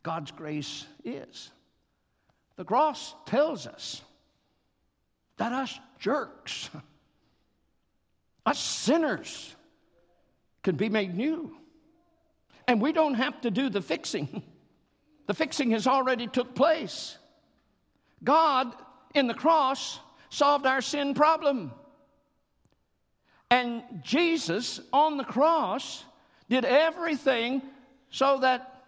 God's 0.03 0.29
grace 0.29 0.85
is. 1.03 1.49
The 2.57 2.63
cross 2.63 3.15
tells 3.25 3.65
us 3.65 4.03
that 5.37 5.51
us 5.51 5.79
jerks, 5.97 6.69
us 8.45 8.59
sinners, 8.59 9.55
can 10.61 10.75
be 10.75 10.89
made 10.89 11.17
new. 11.17 11.57
And 12.67 12.79
we 12.79 12.91
don't 12.91 13.15
have 13.15 13.41
to 13.41 13.49
do 13.49 13.69
the 13.69 13.81
fixing. 13.81 14.43
The 15.25 15.33
fixing 15.35 15.71
has 15.71 15.87
already 15.87 16.27
took 16.27 16.53
place. 16.55 17.17
God 18.23 18.73
in 19.15 19.25
the 19.27 19.35
cross 19.35 19.99
solved 20.29 20.65
our 20.67 20.81
sin 20.81 21.13
problem. 21.13 21.71
And 23.49 23.83
Jesus 24.03 24.79
on 24.93 25.17
the 25.17 25.23
cross 25.23 26.03
did 26.49 26.65
everything 26.65 27.61
so 28.11 28.39
that 28.39 28.83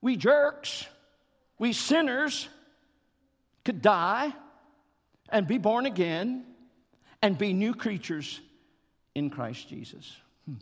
we 0.00 0.16
jerks, 0.16 0.86
we 1.58 1.72
sinners, 1.72 2.48
could 3.64 3.80
die 3.80 4.32
and 5.30 5.46
be 5.46 5.58
born 5.58 5.86
again 5.86 6.44
and 7.22 7.38
be 7.38 7.52
new 7.52 7.74
creatures 7.74 8.40
in 9.14 9.30
Christ 9.30 9.68
Jesus. 9.68 10.14
Hmm. 10.46 10.56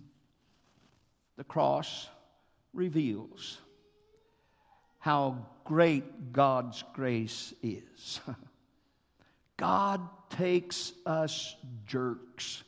The 1.36 1.44
cross 1.44 2.08
reveals 2.72 3.58
how 4.98 5.46
great 5.64 6.32
God's 6.32 6.84
grace 6.94 7.52
is. 7.62 8.20
God 9.56 10.00
takes 10.30 10.92
us 11.04 11.56
jerks, 11.86 12.62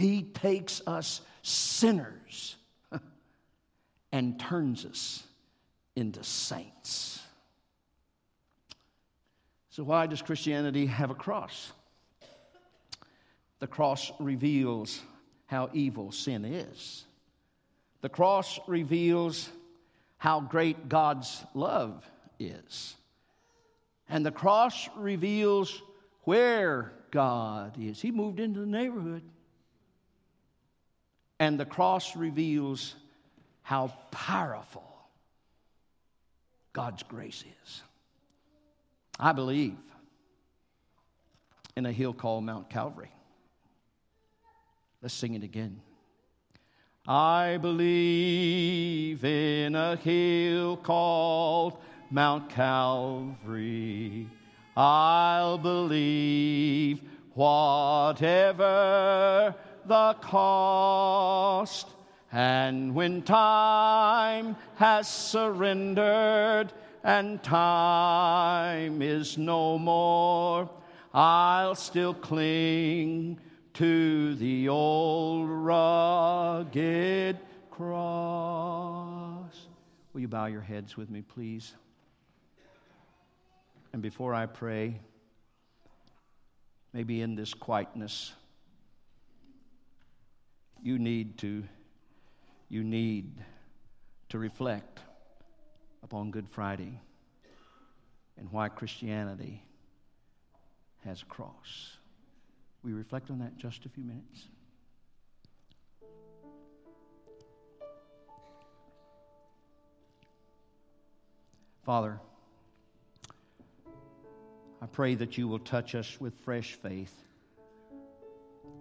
He 0.00 0.22
takes 0.22 0.80
us 0.86 1.20
sinners 1.42 2.56
and 4.12 4.40
turns 4.40 4.86
us 4.86 5.22
into 5.94 6.24
saints. 6.24 7.20
So, 9.68 9.84
why 9.84 10.06
does 10.06 10.22
Christianity 10.22 10.86
have 10.86 11.10
a 11.10 11.14
cross? 11.14 11.72
The 13.58 13.66
cross 13.66 14.10
reveals 14.18 15.02
how 15.44 15.68
evil 15.74 16.12
sin 16.12 16.46
is. 16.46 17.04
The 18.00 18.08
cross 18.08 18.58
reveals 18.66 19.50
how 20.16 20.40
great 20.40 20.88
God's 20.88 21.44
love 21.52 22.10
is. 22.38 22.96
And 24.08 24.24
the 24.24 24.32
cross 24.32 24.88
reveals 24.96 25.82
where 26.24 26.90
God 27.10 27.76
is. 27.78 28.00
He 28.00 28.10
moved 28.10 28.40
into 28.40 28.60
the 28.60 28.66
neighborhood. 28.66 29.24
And 31.40 31.58
the 31.58 31.64
cross 31.64 32.14
reveals 32.14 32.94
how 33.62 33.92
powerful 34.10 34.84
God's 36.74 37.02
grace 37.02 37.42
is. 37.64 37.82
I 39.18 39.32
believe 39.32 39.78
in 41.76 41.86
a 41.86 41.92
hill 41.92 42.12
called 42.12 42.44
Mount 42.44 42.68
Calvary. 42.68 43.10
Let's 45.00 45.14
sing 45.14 45.32
it 45.34 45.42
again. 45.42 45.80
I 47.06 47.56
believe 47.56 49.24
in 49.24 49.74
a 49.74 49.96
hill 49.96 50.76
called 50.76 51.78
Mount 52.10 52.50
Calvary. 52.50 54.28
I'll 54.76 55.56
believe 55.56 57.00
whatever 57.34 58.60
the 59.86 60.14
cost. 60.20 61.88
And 62.32 62.94
when 62.94 63.22
time 63.22 64.56
has 64.76 65.08
surrendered 65.08 66.72
and 67.02 67.42
time 67.42 69.02
is 69.02 69.36
no 69.36 69.78
more, 69.78 70.70
I'll 71.12 71.74
still 71.74 72.14
cling 72.14 73.40
to 73.74 74.34
the 74.36 74.68
old 74.68 75.48
rugged 75.48 77.38
cross. 77.70 79.54
Will 80.12 80.20
you 80.20 80.28
bow 80.28 80.46
your 80.46 80.60
heads 80.60 80.96
with 80.96 81.10
me, 81.10 81.22
please? 81.22 81.74
And 83.92 84.02
before 84.02 84.34
I 84.34 84.46
pray, 84.46 85.00
maybe 86.92 87.22
in 87.22 87.34
this 87.34 87.54
quietness, 87.54 88.32
you 90.82 90.98
need 90.98 91.38
to 91.38 91.64
you 92.68 92.84
need 92.84 93.32
to 94.28 94.38
reflect 94.38 95.00
upon 96.02 96.30
Good 96.30 96.48
Friday 96.48 97.00
and 98.38 98.50
why 98.52 98.68
Christianity 98.68 99.62
has 101.04 101.22
a 101.22 101.24
cross. 101.26 101.96
We 102.82 102.92
reflect 102.92 103.30
on 103.30 103.40
that 103.40 103.56
just 103.58 103.84
a 103.86 103.88
few 103.88 104.04
minutes. 104.04 104.46
Father, 111.84 112.20
I 114.80 114.86
pray 114.86 115.16
that 115.16 115.36
you 115.36 115.48
will 115.48 115.58
touch 115.58 115.94
us 115.94 116.18
with 116.20 116.34
fresh 116.44 116.74
faith 116.74 117.12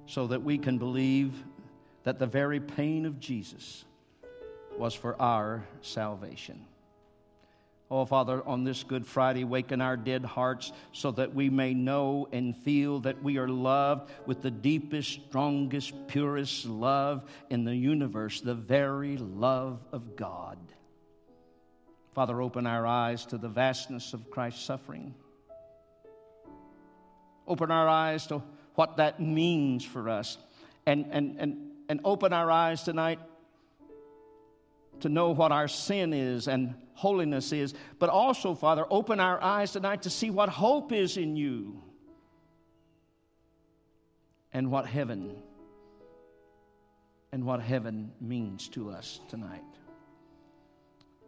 so 0.05 0.27
that 0.27 0.43
we 0.43 0.57
can 0.57 0.77
believe 0.77 1.33
that 2.03 2.19
the 2.19 2.27
very 2.27 2.59
pain 2.59 3.05
of 3.05 3.19
Jesus 3.19 3.83
was 4.77 4.93
for 4.93 5.19
our 5.21 5.65
salvation. 5.81 6.65
Oh, 7.91 8.05
Father, 8.05 8.43
on 8.45 8.63
this 8.63 8.83
Good 8.83 9.07
Friday, 9.07 9.43
waken 9.43 9.81
our 9.81 9.97
dead 9.97 10.23
hearts 10.23 10.71
so 10.91 11.09
that 11.11 11.33
we 11.33 11.49
may 11.49 11.73
know 11.73 12.27
and 12.31 12.55
feel 12.55 12.99
that 12.99 13.23
we 13.23 13.37
are 13.39 13.49
loved 13.49 14.11
with 14.27 14.43
the 14.43 14.51
deepest, 14.51 15.21
strongest, 15.27 15.93
purest 16.07 16.65
love 16.65 17.23
in 17.49 17.63
the 17.63 17.75
universe, 17.75 18.41
the 18.41 18.53
very 18.53 19.17
love 19.17 19.79
of 19.91 20.15
God. 20.15 20.59
Father, 22.13 22.41
open 22.41 22.67
our 22.67 22.85
eyes 22.85 23.25
to 23.27 23.39
the 23.39 23.49
vastness 23.49 24.13
of 24.13 24.29
Christ's 24.29 24.63
suffering. 24.63 25.15
Open 27.47 27.71
our 27.71 27.87
eyes 27.87 28.27
to 28.27 28.43
what 28.75 28.97
that 28.97 29.19
means 29.19 29.83
for 29.83 30.09
us. 30.09 30.37
And, 30.85 31.07
and, 31.09 31.37
and, 31.39 31.68
and 31.89 31.99
open 32.05 32.31
our 32.31 32.49
eyes 32.49 32.83
tonight 32.83 33.19
to 35.01 35.09
know 35.09 35.31
what 35.31 35.51
our 35.51 35.67
sin 35.67 36.13
is 36.13 36.47
and 36.47 36.75
holiness 36.93 37.51
is, 37.51 37.73
but 37.97 38.09
also, 38.09 38.53
Father, 38.53 38.85
open 38.89 39.19
our 39.19 39.41
eyes 39.41 39.71
tonight 39.71 40.03
to 40.03 40.09
see 40.09 40.29
what 40.29 40.49
hope 40.49 40.91
is 40.91 41.17
in 41.17 41.35
you 41.35 41.81
and 44.53 44.69
what 44.69 44.85
heaven 44.85 45.35
and 47.31 47.43
what 47.43 47.61
heaven 47.61 48.11
means 48.19 48.67
to 48.69 48.89
us 48.89 49.19
tonight. 49.29 49.63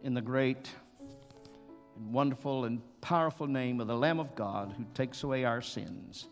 In 0.02 0.14
the 0.14 0.20
great 0.20 0.70
and 1.96 2.12
wonderful 2.12 2.64
and 2.64 2.80
powerful 3.00 3.46
name 3.46 3.80
of 3.80 3.86
the 3.86 3.96
Lamb 3.96 4.20
of 4.20 4.34
God 4.34 4.74
who 4.76 4.84
takes 4.94 5.22
away 5.22 5.44
our 5.44 5.60
sins, 5.60 6.28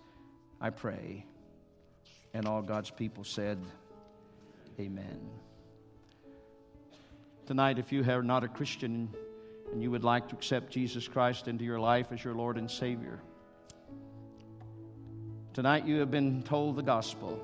I 0.61 0.71
pray. 0.71 1.25
And 2.35 2.47
all 2.47 2.63
God's 2.63 2.91
people 2.91 3.25
said, 3.25 3.59
Amen. 4.81 5.21
Tonight, 7.45 7.79
if 7.79 7.93
you 7.93 8.03
are 8.11 8.23
not 8.23 8.45
a 8.45 8.49
Christian, 8.49 9.15
and 9.73 9.83
you 9.83 9.91
would 9.91 10.05
like 10.05 10.29
to 10.29 10.35
accept 10.35 10.73
Jesus 10.73 11.07
Christ 11.07 11.49
into 11.49 11.65
your 11.65 11.79
life 11.79 12.07
as 12.13 12.25
your 12.25 12.33
Lord 12.33 12.57
and 12.57 12.71
Savior, 12.71 13.21
tonight 15.53 15.85
you 15.85 15.99
have 15.99 16.11
been 16.11 16.43
told 16.43 16.77
the 16.77 16.83
gospel, 16.83 17.39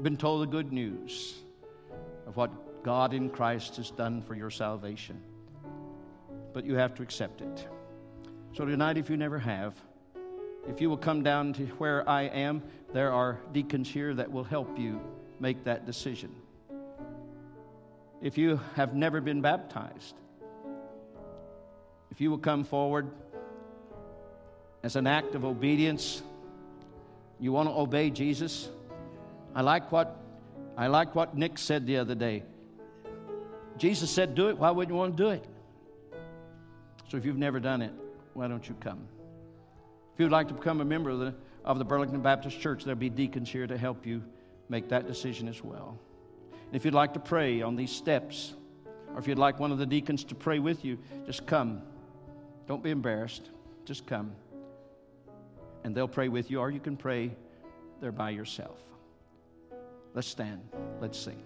been 0.00 0.16
told 0.16 0.40
the 0.40 0.46
good 0.46 0.72
news 0.72 1.34
of 2.26 2.38
what 2.38 2.82
God 2.82 3.12
in 3.12 3.28
Christ 3.28 3.76
has 3.76 3.90
done 3.90 4.22
for 4.22 4.34
your 4.34 4.50
salvation. 4.50 5.20
But 6.54 6.64
you 6.64 6.76
have 6.76 6.94
to 6.94 7.02
accept 7.02 7.42
it. 7.42 7.68
So 8.54 8.64
tonight, 8.64 8.96
if 8.96 9.10
you 9.10 9.18
never 9.18 9.38
have, 9.38 9.74
if 10.66 10.80
you 10.80 10.88
will 10.88 10.96
come 10.96 11.22
down 11.22 11.52
to 11.52 11.66
where 11.76 12.08
I 12.08 12.22
am, 12.22 12.62
there 12.94 13.12
are 13.12 13.38
deacons 13.52 13.90
here 13.90 14.14
that 14.14 14.32
will 14.32 14.44
help 14.44 14.78
you 14.78 14.98
make 15.40 15.64
that 15.64 15.86
decision. 15.86 16.34
If 18.20 18.36
you 18.36 18.60
have 18.74 18.94
never 18.94 19.20
been 19.20 19.40
baptized, 19.40 20.14
if 22.10 22.20
you 22.20 22.30
will 22.30 22.38
come 22.38 22.64
forward 22.64 23.10
as 24.82 24.96
an 24.96 25.06
act 25.06 25.34
of 25.34 25.44
obedience, 25.44 26.22
you 27.38 27.52
want 27.52 27.68
to 27.68 27.74
obey 27.74 28.10
Jesus. 28.10 28.68
I 29.54 29.62
like 29.62 29.92
what 29.92 30.16
I 30.76 30.86
like 30.86 31.14
what 31.14 31.36
Nick 31.36 31.58
said 31.58 31.86
the 31.86 31.98
other 31.98 32.14
day. 32.14 32.42
Jesus 33.76 34.10
said, 34.10 34.34
"Do 34.34 34.48
it." 34.48 34.58
Why 34.58 34.70
wouldn't 34.70 34.92
you 34.92 34.98
want 34.98 35.16
to 35.16 35.22
do 35.22 35.30
it? 35.30 35.44
So 37.08 37.16
if 37.16 37.24
you've 37.24 37.38
never 37.38 37.58
done 37.58 37.82
it, 37.82 37.92
why 38.34 38.48
don't 38.48 38.68
you 38.68 38.74
come? 38.80 39.06
If 40.14 40.20
you'd 40.20 40.32
like 40.32 40.48
to 40.48 40.54
become 40.54 40.80
a 40.80 40.84
member 40.84 41.10
of 41.10 41.20
the, 41.20 41.34
of 41.64 41.78
the 41.78 41.84
Burlington 41.84 42.20
Baptist 42.20 42.60
Church, 42.60 42.84
there'll 42.84 42.98
be 42.98 43.08
deacons 43.08 43.48
here 43.48 43.66
to 43.66 43.78
help 43.78 44.04
you 44.04 44.22
make 44.68 44.88
that 44.88 45.06
decision 45.06 45.48
as 45.48 45.62
well. 45.62 45.98
And 46.52 46.76
if 46.76 46.84
you'd 46.84 46.94
like 46.94 47.14
to 47.14 47.20
pray 47.20 47.62
on 47.62 47.76
these 47.76 47.90
steps, 47.90 48.54
or 49.12 49.18
if 49.18 49.26
you'd 49.26 49.38
like 49.38 49.58
one 49.58 49.72
of 49.72 49.78
the 49.78 49.86
deacons 49.86 50.24
to 50.24 50.34
pray 50.34 50.58
with 50.58 50.84
you, 50.84 50.98
just 51.26 51.46
come. 51.46 51.82
Don't 52.66 52.82
be 52.82 52.90
embarrassed. 52.90 53.50
Just 53.84 54.06
come. 54.06 54.32
And 55.84 55.94
they'll 55.94 56.08
pray 56.08 56.28
with 56.28 56.50
you, 56.50 56.60
or 56.60 56.70
you 56.70 56.80
can 56.80 56.96
pray 56.96 57.34
there 58.00 58.12
by 58.12 58.30
yourself. 58.30 58.78
Let's 60.14 60.28
stand. 60.28 60.60
Let's 61.00 61.18
sing. 61.18 61.42